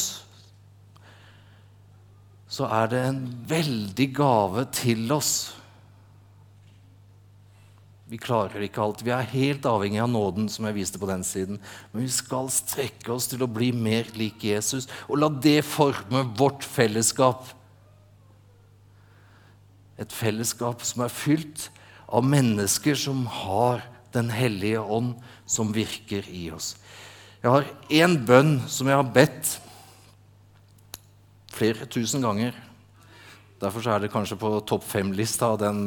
så 2.52 2.68
er 2.68 2.92
det 2.92 3.04
en 3.08 3.24
veldig 3.48 4.10
gave 4.12 4.68
til 4.76 5.08
oss. 5.16 5.54
Vi 8.12 8.18
klarer 8.20 8.60
ikke 8.60 8.82
alt. 8.84 9.00
Vi 9.00 9.12
er 9.14 9.24
helt 9.30 9.64
avhengig 9.64 10.02
av 10.02 10.10
nåden, 10.12 10.50
som 10.52 10.66
jeg 10.68 10.76
viste 10.76 11.00
på 11.00 11.08
den 11.08 11.22
siden. 11.24 11.56
Men 11.92 12.04
vi 12.04 12.10
skal 12.12 12.50
strekke 12.52 13.08
oss 13.14 13.30
til 13.30 13.40
å 13.40 13.48
bli 13.48 13.70
mer 13.72 14.10
lik 14.20 14.44
Jesus, 14.44 14.84
og 15.08 15.22
la 15.22 15.30
det 15.32 15.62
forme 15.64 16.26
vårt 16.36 16.60
fellesskap. 16.60 17.46
Et 19.96 20.12
fellesskap 20.12 20.84
som 20.84 21.06
er 21.06 21.14
fylt 21.14 21.70
av 22.12 22.28
mennesker 22.28 22.98
som 22.98 23.24
har 23.44 23.88
Den 24.12 24.28
hellige 24.28 24.76
ånd, 24.76 25.14
som 25.48 25.70
virker 25.72 26.26
i 26.28 26.50
oss. 26.52 26.74
Jeg 27.40 27.48
har 27.48 27.70
én 27.88 28.18
bønn 28.28 28.58
som 28.68 28.90
jeg 28.90 28.98
har 28.98 29.08
bedt 29.08 29.54
flere 31.48 31.88
tusen 31.88 32.20
ganger. 32.20 32.52
Derfor 33.56 33.88
er 33.88 34.04
det 34.04 34.12
kanskje 34.12 34.36
på 34.36 34.50
topp 34.68 34.84
fem-lista 34.84 35.54
av 35.54 35.62
den 35.64 35.80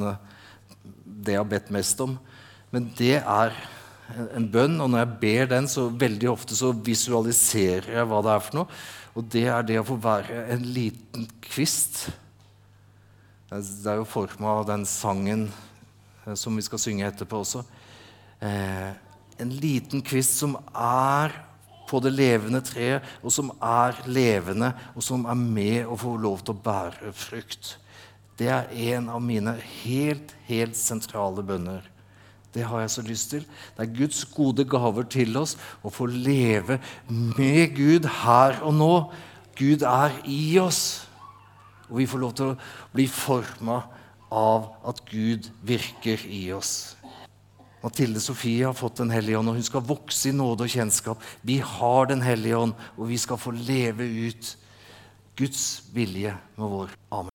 det 1.06 1.36
jeg 1.36 1.42
har 1.42 1.50
bedt 1.50 1.72
mest 1.74 2.02
om. 2.04 2.18
Men 2.74 2.90
det 2.98 3.18
er 3.22 3.56
en 4.38 4.48
bønn, 4.52 4.78
og 4.84 4.92
når 4.92 5.02
jeg 5.02 5.18
ber 5.22 5.50
den, 5.56 5.70
så 5.72 5.88
veldig 5.90 6.30
ofte 6.30 6.58
så 6.58 6.72
visualiserer 6.86 7.90
jeg 7.98 8.10
hva 8.10 8.22
det 8.26 8.34
er 8.36 8.44
for 8.46 8.60
noe. 8.60 8.80
Og 9.16 9.30
det 9.32 9.46
er 9.48 9.66
det 9.66 9.80
å 9.80 9.88
få 9.88 9.98
være 10.02 10.44
en 10.54 10.68
liten 10.76 11.26
kvist. 11.46 12.04
Det 13.50 13.88
er 13.88 14.02
jo 14.02 14.10
forma 14.10 14.58
av 14.60 14.68
den 14.68 14.84
sangen 14.90 15.48
eh, 16.26 16.36
som 16.38 16.56
vi 16.58 16.66
skal 16.66 16.82
synge 16.82 17.08
etterpå 17.08 17.40
også. 17.46 17.64
Eh, 18.44 18.92
en 19.40 19.52
liten 19.62 20.04
kvist 20.06 20.38
som 20.42 20.58
er 20.74 21.34
på 21.86 22.02
det 22.02 22.12
levende 22.16 22.62
treet, 22.66 23.06
og 23.22 23.32
som 23.34 23.52
er 23.62 23.98
levende, 24.10 24.72
og 24.98 25.06
som 25.06 25.26
er 25.30 25.38
med 25.38 25.82
og 25.86 26.00
får 26.02 26.22
lov 26.24 26.44
til 26.44 26.56
å 26.56 26.64
bære 26.66 27.14
frukt. 27.16 27.76
Det 28.40 28.50
er 28.52 28.72
en 28.96 29.10
av 29.10 29.22
mine 29.24 29.56
helt, 29.84 30.34
helt 30.50 30.76
sentrale 30.76 31.44
bønner. 31.46 31.86
Det 32.56 32.64
har 32.64 32.84
jeg 32.84 32.94
så 32.94 33.04
lyst 33.04 33.32
til. 33.34 33.44
Det 33.76 33.84
er 33.84 33.96
Guds 33.98 34.22
gode 34.32 34.64
gaver 34.68 35.08
til 35.12 35.36
oss 35.40 35.58
å 35.84 35.92
få 35.92 36.08
leve 36.08 36.80
med 37.08 37.76
Gud 37.76 38.08
her 38.24 38.62
og 38.64 38.76
nå. 38.78 38.94
Gud 39.60 39.84
er 39.88 40.16
i 40.28 40.58
oss. 40.60 41.06
Og 41.90 42.00
vi 42.00 42.08
får 42.10 42.24
lov 42.24 42.36
til 42.36 42.54
å 42.54 42.60
bli 42.96 43.08
forma 43.12 43.82
av 44.32 44.72
at 44.88 45.04
Gud 45.10 45.52
virker 45.68 46.24
i 46.32 46.48
oss. 46.56 46.96
Mathilde 47.84 48.24
Sofie 48.24 48.66
har 48.66 48.74
fått 48.74 48.98
Den 49.04 49.14
hellige 49.14 49.38
ånd, 49.38 49.52
og 49.52 49.60
hun 49.60 49.68
skal 49.68 49.86
vokse 49.86 50.32
i 50.32 50.36
nåde 50.36 50.66
og 50.66 50.74
kjennskap. 50.74 51.22
Vi 51.46 51.60
har 51.60 52.10
Den 52.10 52.24
hellige 52.26 52.58
ånd, 52.58 52.74
og 52.98 53.12
vi 53.12 53.20
skal 53.22 53.38
få 53.38 53.54
leve 53.54 54.08
ut 54.26 54.56
Guds 55.38 55.84
vilje 55.94 56.34
med 56.58 56.70
vår. 56.72 57.00
Amen. 57.12 57.35